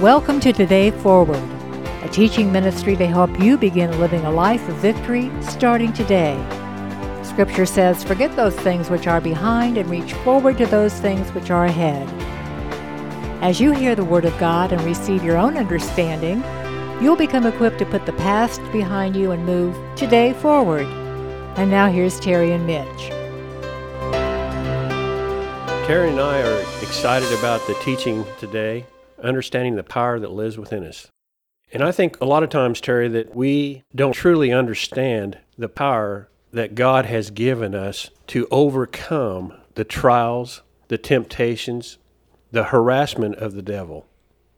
Welcome 0.00 0.40
to 0.40 0.52
Today 0.54 0.92
Forward, 0.92 1.42
a 2.02 2.08
teaching 2.10 2.50
ministry 2.50 2.96
to 2.96 3.06
help 3.06 3.38
you 3.38 3.58
begin 3.58 4.00
living 4.00 4.24
a 4.24 4.30
life 4.30 4.66
of 4.66 4.76
victory 4.76 5.30
starting 5.42 5.92
today. 5.92 6.42
Scripture 7.22 7.66
says, 7.66 8.02
Forget 8.02 8.34
those 8.34 8.56
things 8.56 8.88
which 8.88 9.06
are 9.06 9.20
behind 9.20 9.76
and 9.76 9.90
reach 9.90 10.14
forward 10.14 10.56
to 10.56 10.64
those 10.64 10.94
things 11.00 11.28
which 11.34 11.50
are 11.50 11.66
ahead. 11.66 12.08
As 13.42 13.60
you 13.60 13.72
hear 13.72 13.94
the 13.94 14.02
Word 14.02 14.24
of 14.24 14.38
God 14.38 14.72
and 14.72 14.80
receive 14.84 15.22
your 15.22 15.36
own 15.36 15.58
understanding, 15.58 16.42
you'll 17.04 17.14
become 17.14 17.44
equipped 17.44 17.78
to 17.80 17.84
put 17.84 18.06
the 18.06 18.14
past 18.14 18.62
behind 18.72 19.14
you 19.14 19.32
and 19.32 19.44
move 19.44 19.76
today 19.96 20.32
forward. 20.32 20.86
And 21.58 21.70
now 21.70 21.90
here's 21.92 22.18
Terry 22.18 22.52
and 22.52 22.66
Mitch. 22.66 23.10
Terry 25.86 26.08
and 26.08 26.20
I 26.20 26.40
are 26.40 26.62
excited 26.80 27.30
about 27.38 27.66
the 27.66 27.74
teaching 27.84 28.24
today, 28.38 28.86
understanding 29.22 29.76
the 29.76 29.82
power 29.82 30.18
that 30.18 30.30
lives 30.30 30.58
within 30.58 30.84
us. 30.84 31.08
And 31.72 31.82
I 31.82 31.92
think 31.92 32.20
a 32.20 32.24
lot 32.24 32.42
of 32.42 32.50
times, 32.50 32.80
Terry, 32.80 33.08
that 33.08 33.34
we 33.34 33.84
don't 33.94 34.12
truly 34.12 34.52
understand 34.52 35.38
the 35.56 35.68
power 35.68 36.28
that 36.52 36.74
God 36.74 37.06
has 37.06 37.30
given 37.30 37.74
us 37.74 38.10
to 38.28 38.48
overcome 38.50 39.52
the 39.74 39.84
trials, 39.84 40.62
the 40.88 40.98
temptations, 40.98 41.98
the 42.50 42.64
harassment 42.64 43.36
of 43.36 43.54
the 43.54 43.62
devil. 43.62 44.06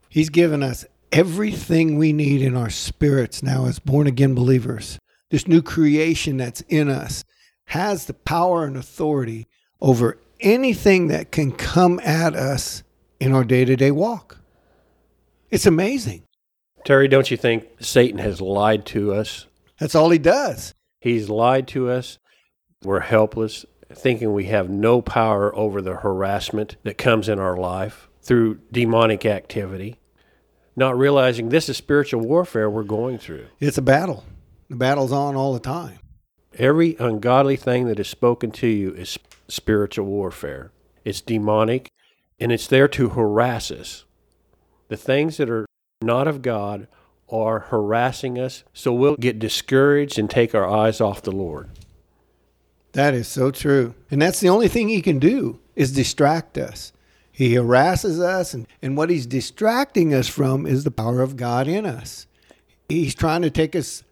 He's 0.08 0.30
given 0.30 0.62
us 0.62 0.86
everything 1.10 1.98
we 1.98 2.12
need 2.12 2.40
in 2.40 2.56
our 2.56 2.70
spirits 2.70 3.42
now 3.42 3.66
as 3.66 3.78
born 3.78 4.06
again 4.06 4.34
believers. 4.34 4.98
This 5.30 5.46
new 5.46 5.62
creation 5.62 6.38
that's 6.38 6.62
in 6.62 6.88
us 6.88 7.24
has 7.66 8.06
the 8.06 8.14
power 8.14 8.64
and 8.64 8.76
authority 8.76 9.46
over 9.80 10.18
anything 10.40 11.08
that 11.08 11.30
can 11.30 11.52
come 11.52 12.00
at 12.00 12.34
us 12.34 12.82
in 13.20 13.32
our 13.32 13.44
day 13.44 13.64
to 13.64 13.76
day 13.76 13.90
walk. 13.90 14.38
It's 15.52 15.66
amazing. 15.66 16.22
Terry, 16.86 17.08
don't 17.08 17.30
you 17.30 17.36
think 17.36 17.66
Satan 17.78 18.18
has 18.20 18.40
lied 18.40 18.86
to 18.86 19.12
us? 19.12 19.46
That's 19.78 19.94
all 19.94 20.08
he 20.08 20.18
does. 20.18 20.72
He's 20.98 21.28
lied 21.28 21.68
to 21.68 21.90
us. 21.90 22.18
We're 22.82 23.00
helpless, 23.00 23.66
thinking 23.92 24.32
we 24.32 24.46
have 24.46 24.70
no 24.70 25.02
power 25.02 25.54
over 25.54 25.82
the 25.82 25.96
harassment 25.96 26.76
that 26.84 26.96
comes 26.96 27.28
in 27.28 27.38
our 27.38 27.58
life 27.58 28.08
through 28.22 28.60
demonic 28.72 29.26
activity, 29.26 30.00
not 30.74 30.96
realizing 30.96 31.50
this 31.50 31.68
is 31.68 31.76
spiritual 31.76 32.22
warfare 32.22 32.70
we're 32.70 32.82
going 32.82 33.18
through. 33.18 33.48
It's 33.60 33.76
a 33.76 33.82
battle. 33.82 34.24
The 34.70 34.76
battle's 34.76 35.12
on 35.12 35.36
all 35.36 35.52
the 35.52 35.60
time. 35.60 35.98
Every 36.54 36.96
ungodly 36.98 37.56
thing 37.56 37.88
that 37.88 38.00
is 38.00 38.08
spoken 38.08 38.52
to 38.52 38.66
you 38.66 38.94
is 38.94 39.18
spiritual 39.48 40.06
warfare. 40.06 40.72
It's 41.04 41.20
demonic 41.20 41.90
and 42.40 42.50
it's 42.50 42.66
there 42.66 42.88
to 42.88 43.10
harass 43.10 43.70
us. 43.70 44.06
The 44.92 44.98
things 44.98 45.38
that 45.38 45.48
are 45.48 45.64
not 46.02 46.28
of 46.28 46.42
God 46.42 46.86
are 47.30 47.60
harassing 47.60 48.38
us, 48.38 48.62
so 48.74 48.92
we'll 48.92 49.16
get 49.16 49.38
discouraged 49.38 50.18
and 50.18 50.28
take 50.28 50.54
our 50.54 50.68
eyes 50.68 51.00
off 51.00 51.22
the 51.22 51.32
Lord. 51.32 51.70
That 52.92 53.14
is 53.14 53.26
so 53.26 53.50
true. 53.50 53.94
And 54.10 54.20
that's 54.20 54.40
the 54.40 54.50
only 54.50 54.68
thing 54.68 54.90
he 54.90 55.00
can 55.00 55.18
do 55.18 55.60
is 55.74 55.92
distract 55.92 56.58
us. 56.58 56.92
He 57.30 57.54
harasses 57.54 58.20
us, 58.20 58.52
and, 58.52 58.66
and 58.82 58.94
what 58.94 59.08
he's 59.08 59.24
distracting 59.24 60.12
us 60.12 60.28
from 60.28 60.66
is 60.66 60.84
the 60.84 60.90
power 60.90 61.22
of 61.22 61.38
God 61.38 61.68
in 61.68 61.86
us. 61.86 62.26
He's 62.86 63.14
trying 63.14 63.40
to 63.40 63.50
take 63.50 63.74
us 63.74 64.04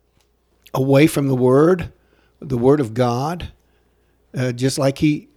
away 0.72 1.06
from 1.06 1.28
the 1.28 1.36
Word, 1.36 1.92
the 2.40 2.56
Word 2.56 2.80
of 2.80 2.94
God, 2.94 3.52
uh, 4.34 4.52
just 4.52 4.78
like 4.78 4.96
he 4.96 5.28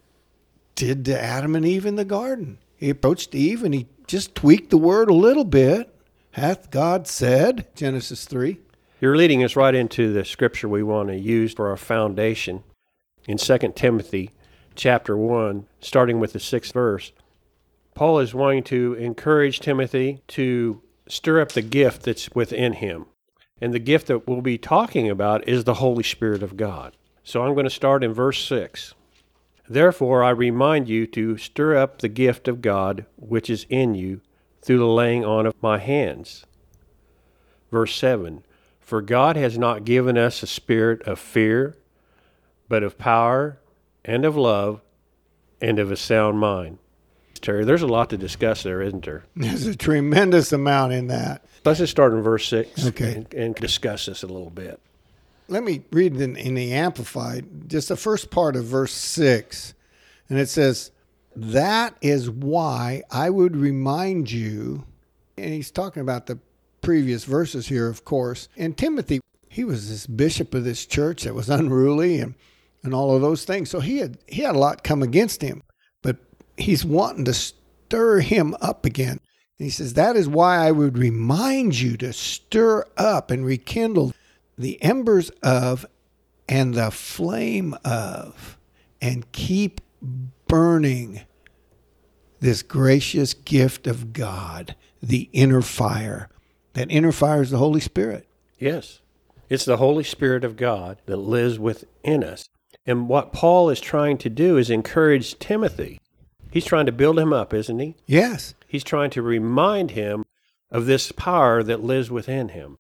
did 0.76 1.04
to 1.04 1.22
Adam 1.22 1.54
and 1.54 1.66
Eve 1.66 1.86
in 1.86 1.98
the 1.98 2.06
garden. 2.06 2.60
He 2.78 2.90
approached 2.90 3.36
Eve 3.36 3.62
and 3.62 3.74
he 3.74 3.88
just 4.08 4.36
tweak 4.36 4.70
the 4.70 4.78
Word 4.78 5.10
a 5.10 5.14
little 5.14 5.46
bit. 5.46 5.94
Hath 6.32 6.72
God 6.72 7.08
said, 7.08 7.68
Genesis 7.76 8.26
3. 8.26 8.60
You're 9.00 9.18
leading 9.18 9.44
us 9.44 9.56
right 9.56 9.76
into 9.76 10.14
the 10.14 10.26
scripture 10.26 10.70
we 10.70 10.82
want 10.82 11.10
to 11.10 11.18
use 11.18 11.54
for 11.54 11.70
our 11.70 11.78
foundation 11.78 12.64
in 13.28 13.38
2 13.38 13.58
Timothy 13.76 14.32
chapter 14.76 15.16
1, 15.18 15.68
starting 15.80 16.20
with 16.20 16.34
the 16.34 16.40
sixth 16.40 16.74
verse. 16.74 17.12
Paul 17.96 18.20
is 18.20 18.34
wanting 18.34 18.64
to 18.64 18.94
encourage 18.96 19.60
Timothy 19.60 20.22
to 20.30 20.82
stir 21.08 21.42
up 21.42 21.52
the 21.52 21.62
gift 21.62 22.04
that's 22.04 22.30
within 22.32 22.74
him. 22.74 23.06
And 23.62 23.74
the 23.74 23.80
gift 23.80 24.08
that 24.08 24.28
we'll 24.28 24.42
be 24.42 24.58
talking 24.58 25.10
about 25.10 25.48
is 25.48 25.64
the 25.64 25.76
Holy 25.76 26.04
Spirit 26.04 26.42
of 26.42 26.58
God. 26.58 26.96
So 27.24 27.44
I'm 27.44 27.54
going 27.54 27.66
to 27.66 27.70
start 27.70 28.04
in 28.04 28.14
verse 28.14 28.44
6. 28.46 28.94
Therefore, 29.68 30.24
I 30.24 30.30
remind 30.32 30.90
you 30.90 31.08
to 31.08 31.38
stir 31.38 31.78
up 31.78 32.00
the 32.00 32.10
gift 32.10 32.48
of 32.48 32.62
God 32.62 33.06
which 33.16 33.50
is 33.50 33.66
in 33.70 33.96
you 33.96 34.22
through 34.62 34.80
the 34.80 34.86
laying 34.88 35.24
on 35.24 35.46
of 35.46 35.56
my 35.62 35.78
hands. 35.78 36.46
Verse 37.72 37.96
7 37.96 38.44
For 38.80 39.02
God 39.02 39.36
has 39.36 39.58
not 39.58 39.86
given 39.86 40.18
us 40.18 40.44
a 40.44 40.48
spirit 40.48 41.02
of 41.04 41.20
fear, 41.20 41.78
but 42.68 42.84
of 42.84 42.98
power 42.98 43.60
and 44.06 44.26
of 44.26 44.36
love 44.36 44.82
and 45.62 45.80
of 45.80 45.92
a 45.92 45.96
sound 45.98 46.40
mind. 46.40 46.78
Terry, 47.42 47.66
there's 47.66 47.82
a 47.82 47.88
lot 47.88 48.10
to 48.10 48.18
discuss 48.18 48.64
there, 48.64 48.82
isn't 48.82 49.04
there? 49.04 49.26
There's 49.36 49.66
a 49.68 49.76
tremendous 49.76 50.54
amount 50.54 50.94
in 50.94 51.08
that. 51.08 51.44
Let's 51.66 51.80
just 51.80 51.92
start 51.92 52.14
in 52.14 52.22
verse 52.22 52.48
6 52.48 52.86
Okay. 52.88 53.16
and, 53.16 53.34
and 53.34 53.56
discuss 53.56 54.06
this 54.06 54.24
a 54.24 54.28
little 54.28 54.50
bit. 54.50 54.80
Let 55.54 55.64
me 55.64 55.84
read 55.92 56.20
in, 56.20 56.36
in 56.36 56.56
the 56.56 56.74
Amplified, 56.74 57.70
just 57.70 57.90
the 57.90 57.96
first 57.96 58.32
part 58.32 58.56
of 58.56 58.66
verse 58.66 58.92
6. 58.92 59.76
And 60.28 60.40
it 60.40 60.50
says, 60.50 60.90
That 61.36 61.96
is 62.02 62.28
why 62.28 63.04
I 63.12 63.30
would 63.30 63.56
remind 63.56 64.32
you, 64.32 64.84
and 65.38 65.54
he's 65.54 65.70
talking 65.70 66.02
about 66.02 66.26
the 66.26 66.40
previous 66.82 67.26
verses 67.26 67.68
here, 67.68 67.88
of 67.88 68.04
course. 68.04 68.50
And 68.58 68.76
Timothy, 68.76 69.22
he 69.48 69.64
was 69.64 69.90
this 69.90 70.08
bishop 70.08 70.56
of 70.56 70.64
this 70.64 70.88
church 70.88 71.22
that 71.22 71.36
was 71.36 71.52
unruly 71.52 72.20
and, 72.20 72.34
and 72.82 72.96
all 72.96 73.16
of 73.16 73.22
those 73.22 73.46
things. 73.46 73.70
So 73.70 73.80
he 73.80 74.00
had 74.00 74.18
he 74.26 74.42
had 74.42 74.56
a 74.56 74.60
lot 74.60 74.84
come 74.84 75.04
against 75.04 75.44
him. 75.44 75.62
But 76.02 76.18
he's 76.58 76.84
wanting 76.84 77.26
to 77.26 77.34
stir 77.36 78.22
him 78.22 78.56
up 78.60 78.88
again. 78.88 79.20
And 79.60 79.66
he 79.66 79.70
says, 79.70 79.94
That 79.94 80.16
is 80.16 80.28
why 80.28 80.66
I 80.66 80.72
would 80.72 80.98
remind 80.98 81.80
you 81.80 81.96
to 81.98 82.12
stir 82.12 82.88
up 82.98 83.30
and 83.30 83.46
rekindle 83.46 84.14
the 84.58 84.82
embers 84.82 85.30
of 85.42 85.86
and 86.48 86.74
the 86.74 86.92
flame 86.92 87.76
of, 87.86 88.58
and 89.02 89.32
keep 89.32 89.82
burning 90.48 91.22
this 92.40 92.62
gracious 92.62 93.34
gift 93.34 93.88
of 93.88 94.14
God, 94.14 94.76
the 95.02 95.30
inner 95.32 95.62
fire. 95.62 96.30
That 96.74 96.92
inner 96.92 97.12
fire 97.12 97.42
is 97.42 97.52
the 97.52 97.58
Holy 97.58 97.80
Spirit. 97.80 98.28
Yes. 98.60 99.00
It's 99.50 99.66
the 99.66 99.78
Holy 99.78 100.04
Spirit 100.04 100.44
of 100.44 100.56
God 100.58 100.98
that 101.06 101.18
lives 101.18 101.58
within 101.60 102.24
us. 102.24 102.50
And 102.86 103.08
what 103.08 103.32
Paul 103.32 103.70
is 103.70 103.80
trying 103.80 104.18
to 104.20 104.30
do 104.30 104.58
is 104.58 104.70
encourage 104.70 105.40
Timothy. 105.40 106.00
He's 106.52 106.66
trying 106.66 106.86
to 106.86 106.92
build 106.92 107.18
him 107.18 107.32
up, 107.32 107.54
isn't 107.54 107.80
he? 107.80 107.96
Yes. 108.06 108.54
He's 108.68 108.84
trying 108.84 109.10
to 109.12 109.22
remind 109.22 109.92
him 109.92 110.24
of 110.70 110.86
this 110.86 111.12
power 111.12 111.64
that 111.64 111.84
lives 111.84 112.12
within 112.12 112.50
him. 112.50 112.78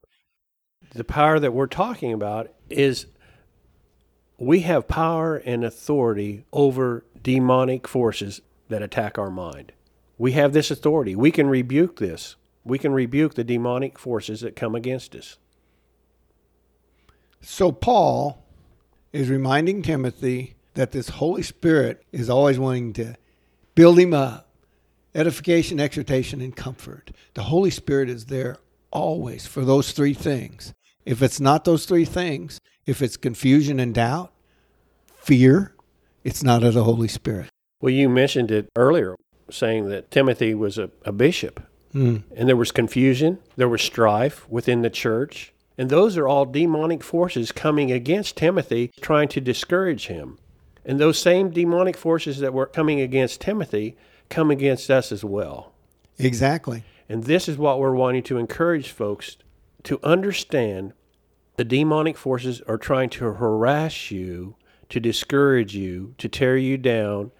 The 0.93 1.03
power 1.03 1.39
that 1.39 1.53
we're 1.53 1.67
talking 1.67 2.13
about 2.13 2.51
is 2.69 3.07
we 4.37 4.61
have 4.61 4.87
power 4.87 5.37
and 5.37 5.63
authority 5.63 6.45
over 6.51 7.05
demonic 7.21 7.87
forces 7.87 8.41
that 8.69 8.83
attack 8.83 9.17
our 9.17 9.31
mind. 9.31 9.71
We 10.17 10.33
have 10.33 10.53
this 10.53 10.69
authority. 10.69 11.15
We 11.15 11.31
can 11.31 11.47
rebuke 11.47 11.97
this. 11.97 12.35
We 12.63 12.77
can 12.77 12.93
rebuke 12.93 13.33
the 13.33 13.43
demonic 13.43 13.97
forces 13.97 14.41
that 14.41 14.55
come 14.55 14.75
against 14.75 15.15
us. 15.15 15.37
So 17.41 17.71
Paul 17.71 18.45
is 19.11 19.29
reminding 19.29 19.81
Timothy 19.81 20.55
that 20.75 20.91
this 20.91 21.09
Holy 21.09 21.43
Spirit 21.43 22.03
is 22.11 22.29
always 22.29 22.57
wanting 22.57 22.93
to 22.93 23.15
build 23.75 23.99
him 23.99 24.13
up. 24.13 24.49
Edification, 25.15 25.79
exhortation, 25.79 26.41
and 26.41 26.55
comfort. 26.55 27.11
The 27.33 27.43
Holy 27.43 27.69
Spirit 27.69 28.09
is 28.09 28.25
there 28.25 28.57
always 28.91 29.45
for 29.45 29.65
those 29.65 29.91
three 29.91 30.13
things. 30.13 30.73
If 31.05 31.21
it's 31.21 31.39
not 31.39 31.65
those 31.65 31.85
three 31.85 32.05
things, 32.05 32.59
if 32.85 33.01
it's 33.01 33.17
confusion 33.17 33.79
and 33.79 33.93
doubt, 33.93 34.31
fear, 35.15 35.73
it's 36.23 36.43
not 36.43 36.63
of 36.63 36.73
the 36.73 36.83
Holy 36.83 37.07
Spirit. 37.07 37.49
Well, 37.81 37.93
you 37.93 38.07
mentioned 38.09 38.51
it 38.51 38.69
earlier, 38.75 39.15
saying 39.49 39.89
that 39.89 40.11
Timothy 40.11 40.53
was 40.53 40.77
a, 40.77 40.89
a 41.05 41.11
bishop, 41.11 41.61
Mm. 41.93 42.23
and 42.35 42.49
there 42.49 42.55
was 42.55 42.71
confusion, 42.71 43.37
there 43.55 43.69
was 43.69 43.79
strife 43.83 44.49
within 44.49 44.81
the 44.81 44.89
church, 44.89 45.53
and 45.77 45.91
those 45.91 46.17
are 46.17 46.27
all 46.27 46.43
demonic 46.45 47.03
forces 47.03 47.51
coming 47.51 47.91
against 47.91 48.35
Timothy, 48.35 48.89
trying 48.99 49.27
to 49.27 49.39
discourage 49.39 50.07
him. 50.07 50.39
And 50.83 50.99
those 50.99 51.19
same 51.19 51.51
demonic 51.51 51.95
forces 51.95 52.39
that 52.39 52.51
were 52.51 52.65
coming 52.65 52.99
against 52.99 53.41
Timothy 53.41 53.95
come 54.29 54.49
against 54.49 54.89
us 54.89 55.11
as 55.11 55.23
well. 55.23 55.71
Exactly. 56.17 56.83
And 57.07 57.25
this 57.25 57.47
is 57.47 57.59
what 57.59 57.79
we're 57.79 57.93
wanting 57.93 58.23
to 58.23 58.39
encourage 58.39 58.89
folks 58.89 59.37
to 59.83 59.99
understand 60.03 60.93
the 61.57 61.63
demonic 61.63 62.17
forces 62.17 62.61
are 62.67 62.77
trying 62.77 63.09
to 63.11 63.25
harass 63.25 64.11
you, 64.11 64.55
to 64.89 64.99
discourage 64.99 65.75
you, 65.75 66.15
to 66.17 66.27
tear 66.27 66.57
you 66.57 66.77
down, 66.77 67.31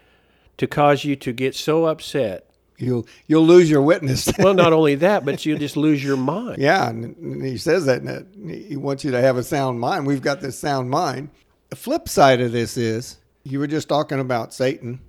to 0.58 0.68
cause 0.68 1.04
you 1.04 1.16
to 1.16 1.34
get 1.34 1.56
so 1.56 1.86
upset 1.86 2.54
You'll 2.78 3.08
you'll 3.28 3.46
lose 3.46 3.70
your 3.70 3.82
witness. 3.82 4.30
well, 4.40 4.54
not 4.54 4.74
only 4.74 4.96
that, 4.96 5.26
but 5.26 5.46
you'll 5.46 5.60
just 5.60 5.78
lose 5.78 6.04
your 6.04 6.18
mind. 6.18 6.62
Yeah, 6.62 6.90
and 6.90 7.44
he 7.44 7.58
says 7.58 7.86
that, 7.86 8.02
and 8.02 8.50
he 8.50 8.76
wants 8.76 9.04
you 9.04 9.12
to 9.12 9.22
have 9.22 9.38
a 9.38 9.44
sound 9.44 9.80
mind. 9.80 10.06
We've 10.06 10.22
got 10.22 10.42
this 10.42 10.58
sound 10.58 10.90
mind. 10.90 11.30
The 11.70 11.76
flip 11.76 12.08
side 12.10 12.42
of 12.42 12.52
this 12.52 12.78
is 12.78 13.18
you 13.44 13.60
were 13.60 13.68
just 13.68 13.90
talking 13.90 14.20
about 14.20 14.54
Satan. 14.54 15.00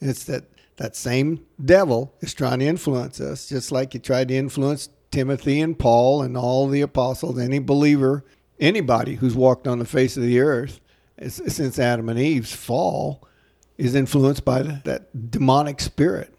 It's 0.00 0.24
that 0.24 0.44
that 0.76 0.96
same 0.96 1.44
devil 1.62 2.14
is 2.20 2.34
trying 2.34 2.60
to 2.60 2.66
influence 2.66 3.20
us, 3.20 3.48
just 3.48 3.72
like 3.72 3.92
he 3.92 3.98
tried 3.98 4.28
to 4.28 4.34
influence 4.34 4.88
Timothy 5.12 5.60
and 5.60 5.78
Paul 5.78 6.22
and 6.22 6.36
all 6.36 6.66
the 6.66 6.80
apostles, 6.80 7.38
any 7.38 7.58
believer, 7.58 8.24
anybody 8.58 9.14
who's 9.16 9.36
walked 9.36 9.68
on 9.68 9.78
the 9.78 9.84
face 9.84 10.16
of 10.16 10.22
the 10.22 10.40
earth 10.40 10.80
since 11.28 11.78
Adam 11.78 12.08
and 12.08 12.18
Eve's 12.18 12.52
fall 12.52 13.26
is 13.78 13.94
influenced 13.94 14.44
by 14.44 14.62
that 14.62 15.30
demonic 15.30 15.80
spirit. 15.80 16.34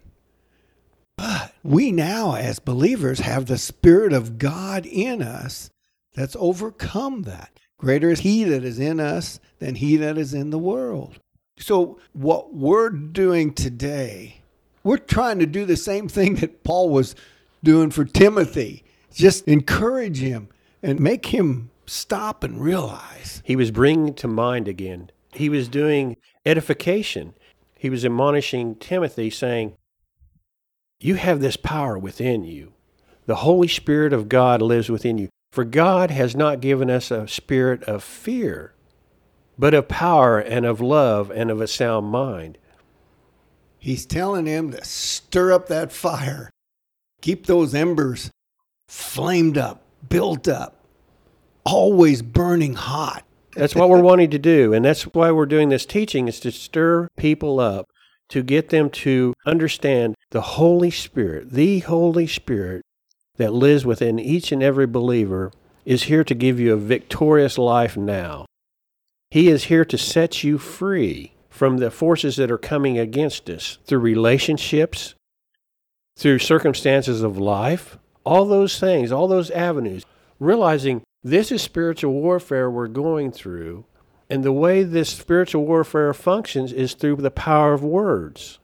But 1.16 1.54
we 1.62 1.92
now, 1.92 2.34
as 2.34 2.58
believers, 2.58 3.20
have 3.20 3.46
the 3.46 3.58
Spirit 3.58 4.12
of 4.12 4.38
God 4.38 4.84
in 4.84 5.22
us 5.22 5.70
that's 6.14 6.36
overcome 6.38 7.22
that. 7.22 7.60
Greater 7.78 8.10
is 8.10 8.20
He 8.20 8.44
that 8.44 8.64
is 8.64 8.78
in 8.78 8.98
us 8.98 9.38
than 9.58 9.76
He 9.76 9.96
that 9.96 10.18
is 10.18 10.34
in 10.34 10.50
the 10.50 10.58
world. 10.58 11.18
So, 11.58 12.00
what 12.12 12.54
we're 12.54 12.90
doing 12.90 13.54
today, 13.54 14.40
we're 14.82 14.96
trying 14.96 15.38
to 15.38 15.46
do 15.46 15.64
the 15.64 15.76
same 15.76 16.08
thing 16.08 16.36
that 16.36 16.64
Paul 16.64 16.90
was 16.90 17.14
doing 17.64 17.90
for 17.90 18.04
Timothy. 18.04 18.84
Just 19.12 19.48
encourage 19.48 20.18
him 20.18 20.48
and 20.82 21.00
make 21.00 21.26
him 21.26 21.70
stop 21.86 22.44
and 22.44 22.60
realize. 22.60 23.42
He 23.44 23.56
was 23.56 23.70
bringing 23.70 24.14
to 24.14 24.28
mind 24.28 24.68
again. 24.68 25.10
He 25.32 25.48
was 25.48 25.68
doing 25.68 26.16
edification. 26.46 27.34
He 27.76 27.90
was 27.90 28.04
admonishing 28.04 28.76
Timothy, 28.76 29.30
saying, 29.30 29.74
You 31.00 31.16
have 31.16 31.40
this 31.40 31.56
power 31.56 31.98
within 31.98 32.44
you. 32.44 32.72
The 33.26 33.36
Holy 33.36 33.68
Spirit 33.68 34.12
of 34.12 34.28
God 34.28 34.62
lives 34.62 34.90
within 34.90 35.18
you. 35.18 35.28
For 35.52 35.64
God 35.64 36.10
has 36.10 36.34
not 36.34 36.60
given 36.60 36.90
us 36.90 37.10
a 37.10 37.28
spirit 37.28 37.84
of 37.84 38.02
fear, 38.02 38.74
but 39.56 39.72
of 39.72 39.86
power 39.86 40.38
and 40.40 40.66
of 40.66 40.80
love 40.80 41.30
and 41.30 41.48
of 41.50 41.60
a 41.60 41.68
sound 41.68 42.08
mind. 42.08 42.58
He's 43.78 44.04
telling 44.04 44.46
him 44.46 44.72
to 44.72 44.84
stir 44.84 45.52
up 45.52 45.68
that 45.68 45.92
fire, 45.92 46.50
keep 47.24 47.46
those 47.46 47.74
embers 47.74 48.30
flamed 48.86 49.56
up, 49.56 49.82
built 50.10 50.46
up, 50.46 50.84
always 51.64 52.20
burning 52.20 52.74
hot. 52.74 53.24
That's 53.56 53.74
what 53.74 53.88
we're 53.88 54.02
wanting 54.02 54.28
to 54.30 54.38
do. 54.38 54.74
And 54.74 54.84
that's 54.84 55.04
why 55.04 55.30
we're 55.30 55.46
doing 55.46 55.70
this 55.70 55.86
teaching 55.86 56.28
is 56.28 56.38
to 56.40 56.52
stir 56.52 57.08
people 57.16 57.60
up, 57.60 57.86
to 58.28 58.42
get 58.42 58.68
them 58.68 58.90
to 58.90 59.32
understand 59.46 60.16
the 60.32 60.42
Holy 60.42 60.90
Spirit, 60.90 61.50
the 61.50 61.78
Holy 61.78 62.26
Spirit 62.26 62.82
that 63.36 63.54
lives 63.54 63.86
within 63.86 64.18
each 64.18 64.52
and 64.52 64.62
every 64.62 64.86
believer 64.86 65.50
is 65.86 66.04
here 66.04 66.24
to 66.24 66.34
give 66.34 66.60
you 66.60 66.74
a 66.74 66.76
victorious 66.76 67.56
life 67.56 67.96
now. 67.96 68.44
He 69.30 69.48
is 69.48 69.64
here 69.64 69.86
to 69.86 69.96
set 69.96 70.44
you 70.44 70.58
free 70.58 71.32
from 71.48 71.78
the 71.78 71.90
forces 71.90 72.36
that 72.36 72.50
are 72.50 72.58
coming 72.58 72.98
against 72.98 73.48
us 73.48 73.78
through 73.86 74.00
relationships, 74.00 75.14
through 76.16 76.38
circumstances 76.38 77.22
of 77.22 77.38
life, 77.38 77.98
all 78.24 78.44
those 78.44 78.78
things, 78.78 79.12
all 79.12 79.28
those 79.28 79.50
avenues, 79.50 80.04
realizing 80.38 81.02
this 81.22 81.50
is 81.50 81.62
spiritual 81.62 82.12
warfare 82.12 82.70
we're 82.70 82.88
going 82.88 83.32
through. 83.32 83.84
And 84.30 84.42
the 84.42 84.52
way 84.52 84.82
this 84.82 85.10
spiritual 85.10 85.66
warfare 85.66 86.14
functions 86.14 86.72
is 86.72 86.94
through 86.94 87.16
the 87.16 87.30
power 87.30 87.74
of 87.74 87.84
words. 87.84 88.58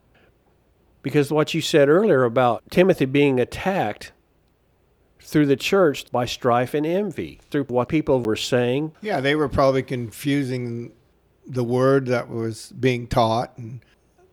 Because 1.02 1.30
what 1.30 1.54
you 1.54 1.60
said 1.60 1.88
earlier 1.88 2.24
about 2.24 2.62
Timothy 2.70 3.04
being 3.04 3.40
attacked 3.40 4.12
through 5.20 5.46
the 5.46 5.56
church 5.56 6.10
by 6.10 6.24
strife 6.24 6.74
and 6.74 6.84
envy, 6.84 7.40
through 7.50 7.64
what 7.64 7.88
people 7.88 8.20
were 8.22 8.36
saying. 8.36 8.92
Yeah, 9.00 9.20
they 9.20 9.34
were 9.34 9.48
probably 9.48 9.82
confusing 9.82 10.92
the 11.46 11.64
word 11.64 12.06
that 12.06 12.28
was 12.28 12.72
being 12.78 13.06
taught. 13.06 13.56
And 13.56 13.80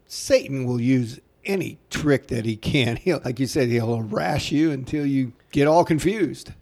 Satan 0.07 0.65
will 0.65 0.81
use 0.81 1.19
any 1.47 1.79
trick 1.89 2.27
that 2.27 2.45
he 2.45 2.55
can. 2.55 2.95
He'll, 2.97 3.21
like 3.23 3.39
you 3.39 3.47
said, 3.47 3.69
he'll 3.69 3.95
harass 3.95 4.51
you 4.51 4.71
until 4.71 5.05
you 5.05 5.33
get 5.51 5.67
all 5.67 5.83
confused. 5.83 6.53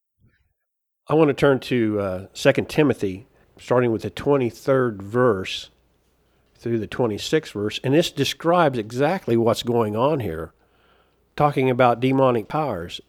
I 1.08 1.14
want 1.14 1.28
to 1.28 1.34
turn 1.34 1.60
to 1.62 2.00
uh, 2.00 2.28
2 2.34 2.66
Timothy, 2.68 3.28
starting 3.60 3.92
with 3.92 4.04
the 4.04 4.12
23rd 4.12 5.02
verse 5.02 5.70
through 6.56 6.80
the 6.80 6.88
26th 6.88 7.52
verse. 7.52 7.80
And 7.84 7.94
this 7.94 8.12
describes 8.12 8.80
exactly 8.80 9.38
what's 9.38 9.62
going 9.62 9.96
on 9.96 10.22
here, 10.22 10.52
talking 11.36 11.70
about 11.70 12.00
demonic 12.00 12.48
powers 12.48 13.02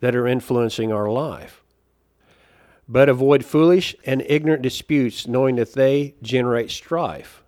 that 0.00 0.16
are 0.16 0.26
influencing 0.26 0.92
our 0.92 1.10
life. 1.10 1.62
But 2.88 3.08
avoid 3.08 3.44
foolish 3.44 3.94
and 4.06 4.22
ignorant 4.26 4.62
disputes, 4.62 5.26
knowing 5.26 5.56
that 5.56 5.74
they 5.74 6.14
generate 6.22 6.70
strife. 6.70 7.42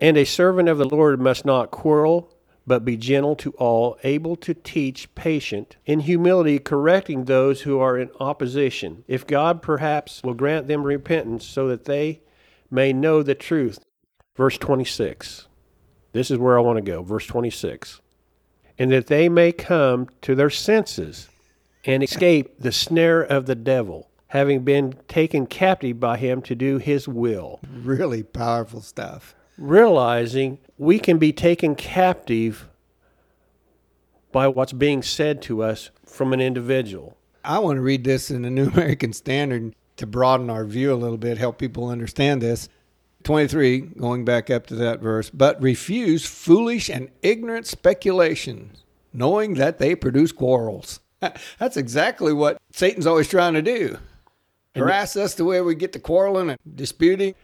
And 0.00 0.16
a 0.16 0.24
servant 0.24 0.68
of 0.68 0.78
the 0.78 0.88
Lord 0.88 1.20
must 1.20 1.44
not 1.44 1.70
quarrel 1.70 2.32
but 2.68 2.84
be 2.84 2.96
gentle 2.96 3.34
to 3.36 3.50
all, 3.52 3.98
able 4.04 4.36
to 4.36 4.54
teach, 4.54 5.12
patient, 5.14 5.76
in 5.86 6.00
humility, 6.00 6.58
correcting 6.58 7.24
those 7.24 7.62
who 7.62 7.80
are 7.80 7.98
in 7.98 8.10
opposition, 8.20 9.04
if 9.08 9.26
God 9.26 9.62
perhaps 9.62 10.22
will 10.22 10.34
grant 10.34 10.68
them 10.68 10.84
repentance 10.84 11.44
so 11.44 11.66
that 11.68 11.86
they 11.86 12.20
may 12.70 12.92
know 12.92 13.22
the 13.22 13.34
truth. 13.34 13.78
Verse 14.36 14.58
26. 14.58 15.48
This 16.12 16.30
is 16.30 16.38
where 16.38 16.58
I 16.58 16.62
want 16.62 16.76
to 16.76 16.82
go. 16.82 17.02
Verse 17.02 17.26
26. 17.26 18.00
And 18.78 18.92
that 18.92 19.08
they 19.08 19.28
may 19.28 19.50
come 19.50 20.08
to 20.22 20.34
their 20.34 20.50
senses 20.50 21.28
and 21.84 22.02
escape 22.02 22.60
the 22.60 22.70
snare 22.70 23.22
of 23.22 23.46
the 23.46 23.54
devil, 23.54 24.10
having 24.28 24.62
been 24.62 24.94
taken 25.08 25.46
captive 25.46 25.98
by 25.98 26.18
him 26.18 26.42
to 26.42 26.54
do 26.54 26.78
his 26.78 27.08
will. 27.08 27.60
Really 27.82 28.22
powerful 28.22 28.82
stuff 28.82 29.34
realizing 29.58 30.58
we 30.78 30.98
can 30.98 31.18
be 31.18 31.32
taken 31.32 31.74
captive 31.74 32.68
by 34.32 34.46
what's 34.48 34.72
being 34.72 35.02
said 35.02 35.42
to 35.42 35.62
us 35.62 35.90
from 36.04 36.32
an 36.32 36.40
individual. 36.40 37.16
I 37.44 37.58
want 37.58 37.76
to 37.76 37.82
read 37.82 38.04
this 38.04 38.30
in 38.30 38.42
the 38.42 38.50
New 38.50 38.68
American 38.74 39.12
Standard 39.12 39.74
to 39.96 40.06
broaden 40.06 40.48
our 40.48 40.64
view 40.64 40.92
a 40.92 40.96
little 40.96 41.18
bit, 41.18 41.38
help 41.38 41.58
people 41.58 41.88
understand 41.88 42.40
this. 42.40 42.68
23, 43.24 43.80
going 43.80 44.24
back 44.24 44.48
up 44.48 44.66
to 44.68 44.76
that 44.76 45.00
verse, 45.00 45.28
but 45.28 45.60
refuse 45.60 46.24
foolish 46.24 46.88
and 46.88 47.10
ignorant 47.22 47.66
speculations, 47.66 48.84
knowing 49.12 49.54
that 49.54 49.78
they 49.78 49.96
produce 49.96 50.30
quarrels. 50.30 51.00
That's 51.58 51.76
exactly 51.76 52.32
what 52.32 52.58
Satan's 52.72 53.06
always 53.06 53.28
trying 53.28 53.54
to 53.54 53.62
do. 53.62 53.98
Harass 54.76 55.16
us 55.16 55.34
to 55.34 55.44
where 55.44 55.64
we 55.64 55.74
get 55.74 55.92
to 55.94 55.98
quarreling 55.98 56.50
and 56.50 56.58
disputing. 56.76 57.34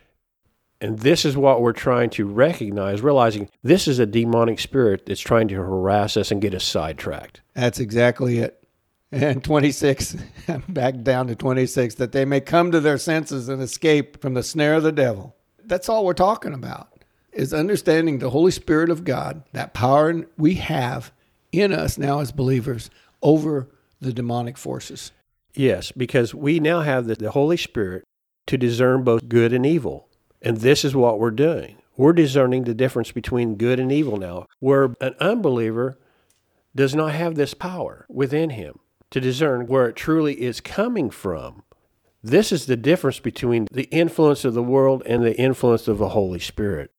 And 0.84 0.98
this 0.98 1.24
is 1.24 1.34
what 1.34 1.62
we're 1.62 1.72
trying 1.72 2.10
to 2.10 2.26
recognize, 2.26 3.00
realizing 3.00 3.48
this 3.62 3.88
is 3.88 3.98
a 3.98 4.04
demonic 4.04 4.60
spirit 4.60 5.06
that's 5.06 5.18
trying 5.18 5.48
to 5.48 5.54
harass 5.54 6.14
us 6.14 6.30
and 6.30 6.42
get 6.42 6.54
us 6.54 6.62
sidetracked. 6.62 7.40
That's 7.54 7.80
exactly 7.80 8.40
it. 8.40 8.62
And 9.10 9.42
26, 9.42 10.18
back 10.68 11.00
down 11.00 11.28
to 11.28 11.36
26, 11.36 11.94
that 11.94 12.12
they 12.12 12.26
may 12.26 12.42
come 12.42 12.70
to 12.70 12.80
their 12.80 12.98
senses 12.98 13.48
and 13.48 13.62
escape 13.62 14.20
from 14.20 14.34
the 14.34 14.42
snare 14.42 14.74
of 14.74 14.82
the 14.82 14.92
devil. 14.92 15.34
That's 15.64 15.88
all 15.88 16.04
we're 16.04 16.12
talking 16.12 16.52
about, 16.52 17.02
is 17.32 17.54
understanding 17.54 18.18
the 18.18 18.28
Holy 18.28 18.52
Spirit 18.52 18.90
of 18.90 19.04
God, 19.04 19.42
that 19.54 19.72
power 19.72 20.26
we 20.36 20.56
have 20.56 21.12
in 21.50 21.72
us 21.72 21.96
now 21.96 22.20
as 22.20 22.30
believers 22.30 22.90
over 23.22 23.70
the 24.02 24.12
demonic 24.12 24.58
forces. 24.58 25.12
Yes, 25.54 25.92
because 25.92 26.34
we 26.34 26.60
now 26.60 26.82
have 26.82 27.06
the, 27.06 27.14
the 27.14 27.30
Holy 27.30 27.56
Spirit 27.56 28.04
to 28.48 28.58
discern 28.58 29.02
both 29.02 29.30
good 29.30 29.54
and 29.54 29.64
evil. 29.64 30.10
And 30.44 30.58
this 30.58 30.84
is 30.84 30.94
what 30.94 31.18
we're 31.18 31.30
doing. 31.30 31.78
We're 31.96 32.12
discerning 32.12 32.64
the 32.64 32.74
difference 32.74 33.10
between 33.10 33.56
good 33.56 33.80
and 33.80 33.90
evil 33.90 34.18
now, 34.18 34.46
where 34.60 34.94
an 35.00 35.14
unbeliever 35.18 35.98
does 36.76 36.94
not 36.94 37.14
have 37.14 37.34
this 37.34 37.54
power 37.54 38.04
within 38.10 38.50
him 38.50 38.78
to 39.10 39.20
discern 39.20 39.66
where 39.66 39.88
it 39.88 39.96
truly 39.96 40.42
is 40.42 40.60
coming 40.60 41.08
from. 41.08 41.62
This 42.22 42.52
is 42.52 42.66
the 42.66 42.76
difference 42.76 43.20
between 43.20 43.68
the 43.72 43.84
influence 43.84 44.44
of 44.44 44.52
the 44.52 44.62
world 44.62 45.02
and 45.06 45.24
the 45.24 45.38
influence 45.38 45.88
of 45.88 45.98
the 45.98 46.10
Holy 46.10 46.40
Spirit. 46.40 46.90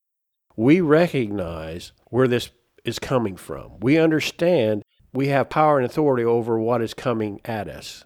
We 0.55 0.81
recognize 0.81 1.91
where 2.05 2.27
this 2.27 2.49
is 2.83 2.97
coming 2.97 3.35
from. 3.35 3.79
We 3.79 3.97
understand 3.97 4.83
we 5.13 5.27
have 5.27 5.49
power 5.49 5.77
and 5.77 5.85
authority 5.85 6.23
over 6.23 6.59
what 6.59 6.81
is 6.81 6.93
coming 6.93 7.41
at 7.45 7.67
us. 7.67 8.05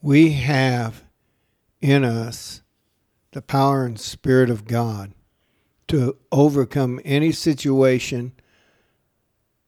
We 0.00 0.32
have 0.32 1.02
in 1.80 2.04
us 2.04 2.62
the 3.36 3.42
power 3.42 3.84
and 3.84 4.00
spirit 4.00 4.48
of 4.48 4.64
God 4.66 5.12
to 5.88 6.16
overcome 6.32 6.98
any 7.04 7.32
situation 7.32 8.32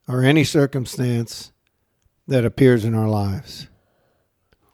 or 0.07 0.23
any 0.23 0.43
circumstance 0.43 1.51
that 2.27 2.43
appears 2.43 2.83
in 2.83 2.95
our 2.95 3.07
lives. 3.07 3.67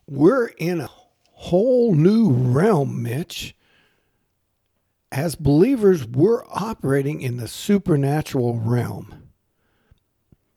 We're 0.08 0.48
in 0.48 0.80
a 0.80 0.90
whole 1.34 1.94
new 1.94 2.32
realm, 2.32 3.04
Mitch. 3.04 3.54
As 5.12 5.36
believers, 5.36 6.06
we're 6.08 6.46
operating 6.48 7.20
in 7.20 7.36
the 7.36 7.50
supernatural 7.50 8.60
realm. 8.60 9.24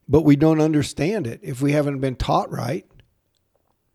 but 0.09 0.23
we 0.23 0.37
don't 0.37 0.61
understand 0.61 1.27
it 1.27 1.41
if 1.43 1.61
we 1.61 1.73
haven't 1.73 1.99
been 2.01 2.17
taught 2.17 2.51
right. 2.51 2.87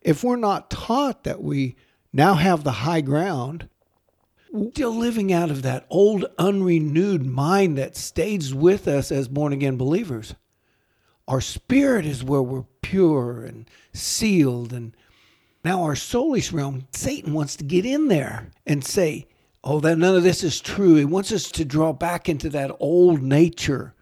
If 0.01 0.23
we're 0.23 0.35
not 0.35 0.69
taught 0.69 1.23
that 1.23 1.41
we 1.41 1.75
now 2.12 2.35
have 2.35 2.63
the 2.63 2.71
high 2.71 3.01
ground, 3.01 3.69
still 4.72 4.95
living 4.95 5.33
out 5.33 5.50
of 5.50 5.62
that 5.63 5.86
old 5.89 6.25
unrenewed 6.38 7.25
mind 7.25 7.77
that 7.77 7.95
stays 7.95 8.53
with 8.53 8.88
us 8.88 9.12
as 9.12 9.27
born 9.27 9.53
again 9.53 9.77
believers. 9.77 10.36
Our 11.27 11.41
spirit 11.41 12.05
is 12.05 12.24
where 12.24 12.41
we're 12.41 12.65
pure 12.81 13.43
and 13.43 13.69
sealed. 13.93 14.74
And 14.74 14.95
now 15.63 15.83
our 15.83 15.95
soulish 15.95 16.53
realm, 16.53 16.88
Satan 16.91 17.33
wants 17.33 17.55
to 17.57 17.63
get 17.63 17.86
in 17.86 18.10
there 18.10 18.51
and 18.65 18.83
say, 18.83 19.27
oh, 19.63 19.79
that 19.79 19.98
none 19.98 20.15
of 20.15 20.24
this 20.24 20.43
is 20.43 20.60
true. 20.60 20.95
He 20.95 21.05
wants 21.05 21.31
us 21.31 21.50
to 21.51 21.65
draw 21.65 21.93
back 21.93 22.29
into 22.29 22.50
that 22.50 22.75
old 22.79 23.22
nature. 23.22 23.93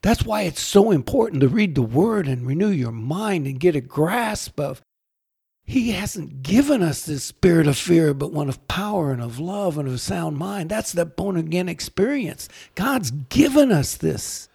That's 0.00 0.24
why 0.24 0.42
it's 0.42 0.62
so 0.62 0.90
important 0.90 1.40
to 1.42 1.48
read 1.48 1.74
the 1.74 1.82
word 1.82 2.26
and 2.26 2.46
renew 2.46 2.70
your 2.70 2.92
mind 2.92 3.46
and 3.46 3.60
get 3.60 3.76
a 3.76 3.80
grasp 3.80 4.58
of 4.58 4.80
he 5.64 5.92
hasn't 5.92 6.42
given 6.42 6.82
us 6.82 7.04
this 7.04 7.24
spirit 7.24 7.66
of 7.66 7.76
fear, 7.76 8.12
but 8.14 8.32
one 8.32 8.48
of 8.48 8.66
power 8.68 9.12
and 9.12 9.22
of 9.22 9.38
love 9.38 9.78
and 9.78 9.88
of 9.88 9.94
a 9.94 9.98
sound 9.98 10.36
mind. 10.36 10.70
That's 10.70 10.92
the 10.92 11.06
born 11.06 11.36
again 11.36 11.68
experience. 11.68 12.48
God's 12.74 13.10
given 13.10 13.70
us 13.70 13.96
this. 13.96 14.48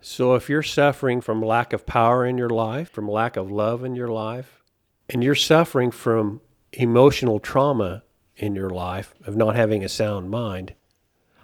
So 0.00 0.34
if 0.34 0.48
you're 0.48 0.62
suffering 0.62 1.20
from 1.20 1.42
lack 1.42 1.72
of 1.72 1.86
power 1.86 2.26
in 2.26 2.38
your 2.38 2.50
life, 2.50 2.90
from 2.90 3.08
lack 3.08 3.36
of 3.36 3.50
love 3.50 3.84
in 3.84 3.94
your 3.94 4.08
life, 4.08 4.62
and 5.08 5.22
you're 5.22 5.34
suffering 5.34 5.90
from 5.90 6.40
emotional 6.72 7.38
trauma 7.38 8.02
in 8.36 8.54
your 8.54 8.70
life 8.70 9.14
of 9.26 9.36
not 9.36 9.54
having 9.54 9.84
a 9.84 9.88
sound 9.88 10.30
mind, 10.30 10.74